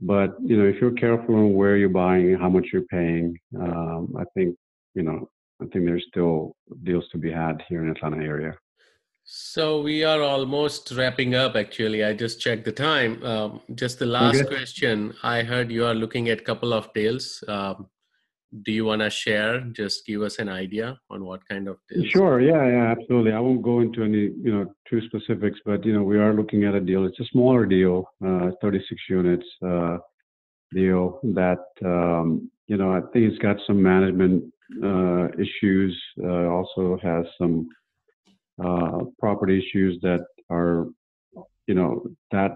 But 0.00 0.36
you 0.42 0.56
know, 0.56 0.64
if 0.68 0.80
you're 0.80 0.92
careful 0.92 1.34
on 1.36 1.54
where 1.54 1.76
you're 1.76 1.88
buying, 1.88 2.34
how 2.34 2.48
much 2.50 2.66
you're 2.72 2.82
paying, 2.82 3.38
um, 3.58 4.14
I 4.18 4.24
think 4.34 4.56
you 4.94 5.02
know, 5.02 5.28
I 5.62 5.66
think 5.66 5.86
there's 5.86 6.04
still 6.08 6.54
deals 6.82 7.08
to 7.12 7.18
be 7.18 7.30
had 7.30 7.62
here 7.68 7.82
in 7.82 7.90
Atlanta 7.90 8.18
area. 8.22 8.54
So 9.28 9.82
we 9.82 10.04
are 10.04 10.22
almost 10.22 10.92
wrapping 10.92 11.34
up. 11.34 11.56
Actually, 11.56 12.04
I 12.04 12.12
just 12.12 12.40
checked 12.40 12.64
the 12.64 12.72
time. 12.72 13.22
Um, 13.24 13.60
just 13.74 13.98
the 13.98 14.06
last 14.06 14.36
Okay. 14.36 14.46
question. 14.46 15.14
I 15.22 15.42
heard 15.42 15.72
you 15.72 15.84
are 15.84 15.94
looking 15.94 16.28
at 16.28 16.40
a 16.40 16.44
couple 16.44 16.72
of 16.72 16.92
deals. 16.92 17.42
Um, 17.48 17.88
do 18.62 18.72
you 18.72 18.84
want 18.84 19.02
to 19.02 19.10
share? 19.10 19.60
Just 19.72 20.06
give 20.06 20.22
us 20.22 20.38
an 20.38 20.48
idea 20.48 20.98
on 21.10 21.24
what 21.24 21.46
kind 21.48 21.68
of 21.68 21.78
deals. 21.88 22.06
Sure. 22.06 22.40
Yeah. 22.40 22.66
Yeah. 22.66 22.94
Absolutely. 22.98 23.32
I 23.32 23.40
won't 23.40 23.62
go 23.62 23.80
into 23.80 24.02
any, 24.02 24.30
you 24.42 24.52
know, 24.52 24.74
too 24.88 25.00
specifics, 25.06 25.60
but 25.64 25.84
you 25.84 25.92
know, 25.92 26.02
we 26.02 26.18
are 26.18 26.34
looking 26.34 26.64
at 26.64 26.74
a 26.74 26.80
deal. 26.80 27.04
It's 27.04 27.20
a 27.20 27.24
smaller 27.26 27.66
deal, 27.66 28.08
uh, 28.24 28.50
36 28.62 29.00
units 29.08 29.46
uh, 29.66 29.98
deal 30.72 31.20
that, 31.22 31.64
um, 31.84 32.50
you 32.66 32.76
know, 32.76 32.92
I 32.92 33.00
think 33.12 33.30
it's 33.32 33.38
got 33.38 33.56
some 33.66 33.82
management 33.82 34.44
uh, 34.82 35.28
issues. 35.38 36.00
Uh, 36.22 36.46
also 36.48 36.98
has 37.02 37.24
some 37.38 37.68
uh, 38.64 39.04
property 39.18 39.58
issues 39.58 40.00
that 40.02 40.24
are, 40.50 40.86
you 41.66 41.74
know, 41.74 42.06
that 42.30 42.52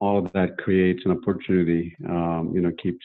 all 0.00 0.18
of 0.24 0.32
that 0.32 0.58
creates 0.58 1.02
an 1.04 1.12
opportunity. 1.12 1.96
Um, 2.08 2.52
you 2.54 2.60
know, 2.60 2.72
keeps 2.80 3.04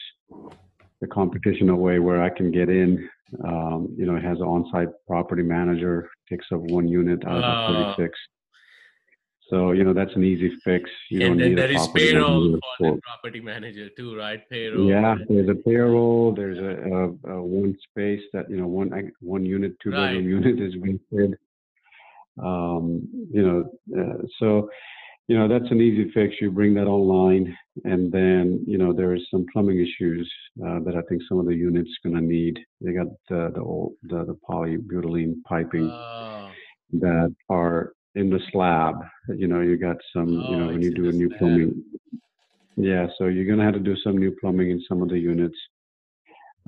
the 1.04 1.08
competition 1.08 1.70
away 1.70 2.00
where 2.00 2.24
I 2.24 2.30
can 2.30 2.50
get 2.50 2.70
in. 2.70 3.10
Um, 3.46 3.94
you 3.98 4.06
know, 4.06 4.16
it 4.16 4.24
has 4.24 4.38
an 4.38 4.46
on-site 4.46 4.88
property 5.06 5.44
manager, 5.44 6.10
takes 6.30 6.46
up 6.54 6.62
one 6.62 6.88
unit 6.88 7.26
out 7.28 7.44
of 7.44 7.76
the 7.78 7.96
36. 7.98 8.18
So, 9.50 9.74
you 9.74 9.84
know, 9.84 9.94
that's 9.94 10.16
an 10.16 10.24
easy 10.24 10.50
fix. 10.64 10.90
You 11.12 11.20
and 11.20 11.32
don't 11.32 11.38
then 11.40 11.50
need 11.50 11.58
there 11.58 11.72
a 11.72 11.82
is 11.82 11.88
payroll 11.94 12.58
for 12.78 12.96
the 12.96 13.02
property 13.02 13.42
manager 13.42 13.90
too, 13.98 14.16
right? 14.18 14.42
Payroll. 14.50 14.88
yeah, 14.88 15.16
there's 15.28 15.50
a 15.50 15.56
payroll. 15.56 16.34
There's 16.34 16.58
a, 16.58 17.30
a, 17.30 17.36
a 17.36 17.44
one 17.44 17.78
space 17.90 18.22
that 18.32 18.50
you 18.50 18.56
know 18.56 18.68
one 18.68 19.12
one 19.20 19.46
unit, 19.46 19.74
two 19.84 19.92
Right. 19.92 20.14
bedroom 20.14 20.30
unit 20.30 20.62
is 20.62 20.74
rented. 20.78 21.38
Um, 22.42 23.08
you 23.32 23.44
know, 23.46 24.02
uh, 24.02 24.24
so 24.40 24.70
you 25.28 25.38
know 25.38 25.48
that's 25.48 25.72
an 25.72 25.82
easy 25.82 26.12
fix. 26.12 26.36
You 26.42 26.52
bring 26.52 26.74
that 26.76 26.88
online, 26.88 27.56
and 27.86 28.12
then 28.12 28.64
you 28.68 28.78
know 28.78 28.94
there's 28.94 29.26
some 29.32 29.46
plumbing 29.52 29.80
issues 29.80 30.32
uh, 30.66 30.80
that 30.86 30.96
I 30.96 31.02
think 31.10 31.22
some 31.30 31.40
of 31.40 31.46
the 31.46 31.56
units 31.56 31.90
gonna 32.04 32.22
need. 32.22 32.60
They 32.82 32.94
got 32.94 33.08
the 33.30 33.52
the 33.56 33.62
old 33.62 33.94
the, 34.04 34.26
the 34.26 34.38
polybutylene 34.50 35.36
piping 35.48 35.88
Oh, 35.90 36.50
that 36.94 37.34
are 37.50 37.94
in 38.16 38.30
the 38.30 38.40
slab. 38.52 38.96
You 39.30 39.48
know, 39.48 39.62
you 39.62 39.78
got 39.78 39.98
some. 40.16 40.30
you 40.30 40.56
Oh, 40.56 40.60
know, 40.60 40.68
when 40.68 40.82
you 40.82 40.92
do 40.94 41.10
a 41.10 41.12
new 41.12 41.30
slab. 41.30 41.40
plumbing. 41.40 41.84
Yeah, 42.76 43.08
so 43.18 43.26
you're 43.28 43.46
gonna 43.46 43.64
have 43.66 43.76
to 43.76 43.80
do 43.92 43.96
some 44.04 44.18
new 44.18 44.36
plumbing 44.42 44.72
in 44.72 44.82
some 44.88 45.02
of 45.02 45.10
the 45.10 45.20
units. 45.20 45.58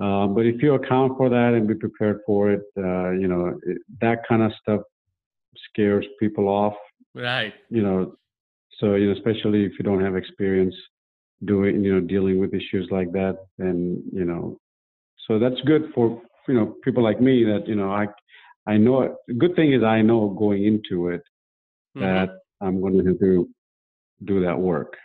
Uh, 0.00 0.26
but 0.26 0.44
if 0.44 0.62
you 0.62 0.74
account 0.74 1.16
for 1.16 1.28
that 1.30 1.54
and 1.54 1.66
be 1.66 1.74
prepared 1.74 2.20
for 2.26 2.50
it, 2.50 2.62
uh, 2.78 3.10
you 3.10 3.28
know 3.28 3.58
it, 3.64 3.78
that 4.00 4.18
kind 4.28 4.42
of 4.42 4.52
stuff 4.60 4.80
scares 5.70 6.06
people 6.20 6.48
off. 6.48 6.74
right. 7.14 7.54
You 7.70 7.82
know, 7.82 8.14
so 8.78 8.94
you 8.94 9.06
know, 9.06 9.12
especially 9.12 9.64
if 9.64 9.72
you 9.78 9.84
don't 9.84 10.02
have 10.02 10.16
experience 10.16 10.74
doing, 11.44 11.82
you 11.84 11.94
know, 11.94 12.00
dealing 12.00 12.38
with 12.40 12.54
issues 12.54 12.88
like 12.90 13.12
that, 13.12 13.38
then 13.58 14.02
you 14.12 14.24
know, 14.24 14.58
so 15.26 15.38
that's 15.38 15.60
good 15.66 15.90
for 15.94 16.22
you 16.48 16.54
know 16.54 16.76
people 16.84 17.02
like 17.02 17.20
me 17.20 17.44
that 17.44 17.66
you 17.66 17.74
know 17.74 17.90
I 17.90 18.06
I 18.66 18.76
know. 18.76 19.16
Good 19.38 19.54
thing 19.56 19.72
is 19.72 19.82
I 19.82 20.02
know 20.02 20.30
going 20.30 20.64
into 20.64 21.08
it 21.08 21.22
Mhm. 21.96 22.00
that 22.00 22.38
I'm 22.60 22.80
going 22.80 22.98
to 22.98 23.04
have 23.04 23.18
to 23.20 23.48
do 24.24 24.40
that 24.44 24.58
work. 24.58 24.96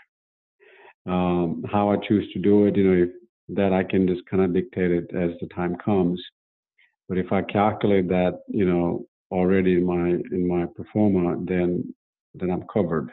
Um, 1.05 1.63
how 1.71 1.91
I 1.91 1.97
choose 1.97 2.31
to 2.33 2.39
do 2.39 2.65
it, 2.65 2.75
you 2.75 2.83
know, 2.83 3.03
if, 3.03 3.09
that 3.49 3.73
I 3.73 3.83
can 3.83 4.07
just 4.07 4.25
kind 4.27 4.43
of 4.43 4.53
dictate 4.53 4.91
it 4.91 5.09
as 5.15 5.31
the 5.41 5.47
time 5.47 5.75
comes. 5.77 6.21
But 7.09 7.17
if 7.17 7.31
I 7.31 7.41
calculate 7.41 8.07
that, 8.09 8.41
you 8.47 8.65
know, 8.65 9.05
already 9.31 9.73
in 9.73 9.85
my 9.85 10.09
in 10.09 10.47
my 10.47 10.65
performa, 10.65 11.45
then 11.47 11.93
then 12.35 12.49
I'm 12.49 12.63
covered. 12.71 13.11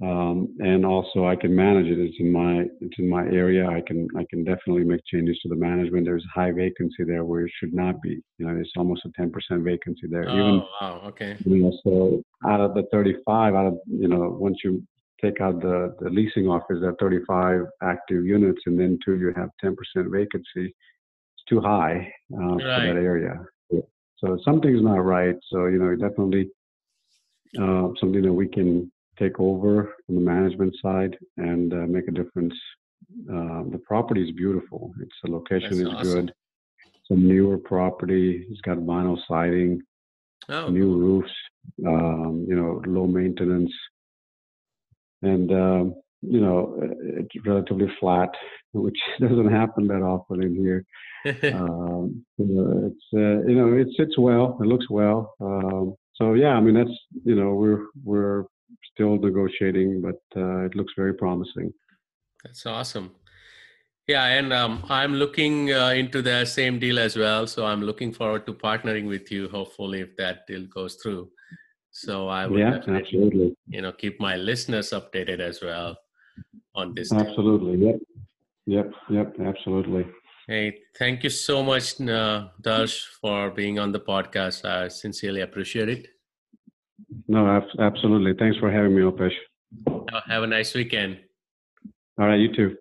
Um, 0.00 0.56
and 0.60 0.86
also 0.86 1.26
I 1.26 1.34
can 1.34 1.54
manage 1.54 1.86
it. 1.86 1.98
It's 1.98 2.16
in 2.20 2.30
my 2.30 2.66
it's 2.80 2.98
in 2.98 3.08
my 3.08 3.22
area. 3.24 3.66
I 3.66 3.80
can 3.84 4.06
I 4.16 4.24
can 4.30 4.44
definitely 4.44 4.84
make 4.84 5.00
changes 5.06 5.36
to 5.42 5.48
the 5.48 5.56
management. 5.56 6.04
There's 6.04 6.24
high 6.32 6.52
vacancy 6.52 7.02
there 7.04 7.24
where 7.24 7.46
it 7.46 7.52
should 7.58 7.74
not 7.74 8.00
be. 8.00 8.22
You 8.38 8.46
know, 8.46 8.56
it's 8.60 8.70
almost 8.76 9.04
a 9.06 9.20
10% 9.20 9.32
vacancy 9.64 10.06
there. 10.08 10.28
Even 10.28 10.62
Oh, 10.62 10.68
wow. 10.80 11.02
Okay. 11.06 11.36
you 11.44 11.56
know, 11.56 11.72
so 11.82 12.22
out 12.48 12.60
of 12.60 12.74
the 12.74 12.84
35, 12.92 13.54
out 13.54 13.66
of, 13.66 13.78
you 13.88 14.06
know, 14.06 14.36
once 14.38 14.58
you 14.62 14.86
take 15.20 15.40
out 15.40 15.60
the, 15.60 15.96
the 16.00 16.10
leasing 16.10 16.46
office, 16.46 16.78
there 16.80 16.90
are 16.90 16.96
35 17.00 17.62
active 17.82 18.24
units, 18.24 18.60
and 18.66 18.78
then 18.78 19.00
two, 19.04 19.18
you 19.18 19.32
have 19.36 19.50
10% 19.64 19.74
vacancy. 20.12 20.46
It's 20.66 21.44
too 21.48 21.60
high 21.60 22.12
uh, 22.32 22.54
for 22.54 22.82
that 22.86 22.96
area. 22.96 23.44
So 24.18 24.38
something's 24.44 24.82
not 24.82 25.04
right. 25.04 25.36
So, 25.50 25.66
you 25.66 25.78
know, 25.78 25.94
definitely 25.96 26.50
uh, 27.60 27.88
something 28.00 28.22
that 28.22 28.32
we 28.32 28.48
can 28.48 28.90
take 29.18 29.38
over 29.40 29.94
from 30.06 30.14
the 30.14 30.20
management 30.20 30.74
side 30.82 31.16
and 31.36 31.72
uh, 31.72 31.86
make 31.86 32.08
a 32.08 32.12
difference. 32.12 32.54
Uh, 33.30 33.62
the 33.70 33.80
property 33.86 34.22
is 34.28 34.32
beautiful. 34.32 34.92
It's 35.00 35.14
the 35.24 35.30
location 35.30 35.70
That's 35.70 35.80
is 35.80 35.88
awesome. 35.88 36.26
good. 36.26 36.34
It's 36.84 37.10
a 37.10 37.14
newer 37.14 37.58
property. 37.58 38.46
It's 38.50 38.60
got 38.60 38.78
vinyl 38.78 39.18
siding 39.28 39.82
Oh, 40.50 40.70
new 40.70 40.96
roofs, 40.98 41.30
um, 41.86 42.46
you 42.48 42.56
know, 42.56 42.80
low 42.86 43.06
maintenance, 43.06 43.70
and 45.20 45.52
um, 45.52 45.94
you 46.22 46.40
know, 46.40 46.74
it's 47.02 47.28
relatively 47.44 47.86
flat, 48.00 48.30
which 48.72 48.98
doesn't 49.20 49.50
happen 49.50 49.86
that 49.88 50.02
often 50.02 50.42
in 50.42 50.54
here. 50.54 50.84
Um, 51.52 52.24
you 52.38 52.46
know, 52.46 52.86
it's 52.86 53.04
uh, 53.12 53.46
you 53.46 53.56
know, 53.56 53.76
it 53.76 53.88
sits 53.98 54.16
well, 54.16 54.56
it 54.62 54.66
looks 54.66 54.88
well. 54.88 55.34
Um, 55.40 55.96
so 56.14 56.32
yeah, 56.32 56.54
I 56.54 56.60
mean, 56.60 56.74
that's 56.74 56.96
you 57.24 57.34
know, 57.34 57.52
we're 57.52 57.86
we're 58.02 58.44
still 58.92 59.16
negotiating, 59.18 60.02
but 60.02 60.20
uh, 60.40 60.64
it 60.66 60.74
looks 60.74 60.92
very 60.96 61.14
promising. 61.14 61.72
That's 62.44 62.66
awesome. 62.66 63.14
Yeah, 64.06 64.24
and 64.24 64.52
um, 64.52 64.84
I'm 64.88 65.14
looking 65.14 65.72
uh, 65.72 65.90
into 65.90 66.22
the 66.22 66.44
same 66.46 66.78
deal 66.78 66.98
as 66.98 67.16
well. 67.16 67.46
So 67.46 67.66
I'm 67.66 67.82
looking 67.82 68.12
forward 68.12 68.46
to 68.46 68.54
partnering 68.54 69.06
with 69.06 69.30
you. 69.30 69.48
Hopefully, 69.50 70.00
if 70.00 70.16
that 70.16 70.46
deal 70.46 70.66
goes 70.66 70.94
through. 71.02 71.30
So 71.90 72.28
I 72.28 72.46
will 72.46 72.58
Yeah, 72.58 72.80
absolutely, 72.88 73.56
you 73.66 73.82
know, 73.82 73.92
keep 73.92 74.20
my 74.20 74.36
listeners 74.36 74.90
updated 74.90 75.40
as 75.40 75.60
well 75.62 75.96
on 76.74 76.94
this. 76.94 77.10
deal. 77.10 77.20
absolutely, 77.20 77.86
yep, 77.86 77.98
yep, 78.66 78.92
yep, 79.10 79.34
absolutely. 79.40 80.06
Hey, 80.46 80.78
thank 80.98 81.24
you 81.24 81.30
so 81.30 81.62
much, 81.62 82.00
uh, 82.00 82.48
Darsh, 82.62 83.04
for 83.20 83.50
being 83.50 83.78
on 83.78 83.92
the 83.92 84.00
podcast. 84.00 84.64
I 84.64 84.88
sincerely 84.88 85.42
appreciate 85.42 85.90
it. 85.90 86.08
No, 87.26 87.62
absolutely. 87.78 88.34
Thanks 88.38 88.58
for 88.58 88.70
having 88.70 88.94
me, 88.94 89.02
Opesh. 89.02 89.34
Uh, 89.86 90.20
Have 90.26 90.42
a 90.42 90.46
nice 90.46 90.74
weekend. 90.74 91.18
All 92.18 92.26
right, 92.26 92.40
you 92.40 92.54
too. 92.54 92.76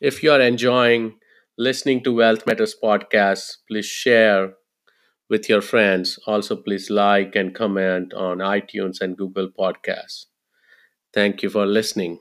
If 0.00 0.22
you 0.22 0.32
are 0.32 0.40
enjoying 0.40 1.18
listening 1.58 2.02
to 2.04 2.14
Wealth 2.14 2.46
Matters 2.46 2.74
podcast, 2.82 3.58
please 3.68 3.84
share 3.84 4.54
with 5.28 5.48
your 5.48 5.60
friends. 5.60 6.18
Also, 6.26 6.56
please 6.56 6.88
like 6.88 7.36
and 7.36 7.54
comment 7.54 8.14
on 8.14 8.38
iTunes 8.38 9.02
and 9.02 9.16
Google 9.16 9.48
Podcasts. 9.50 10.24
Thank 11.12 11.42
you 11.42 11.50
for 11.50 11.66
listening. 11.66 12.20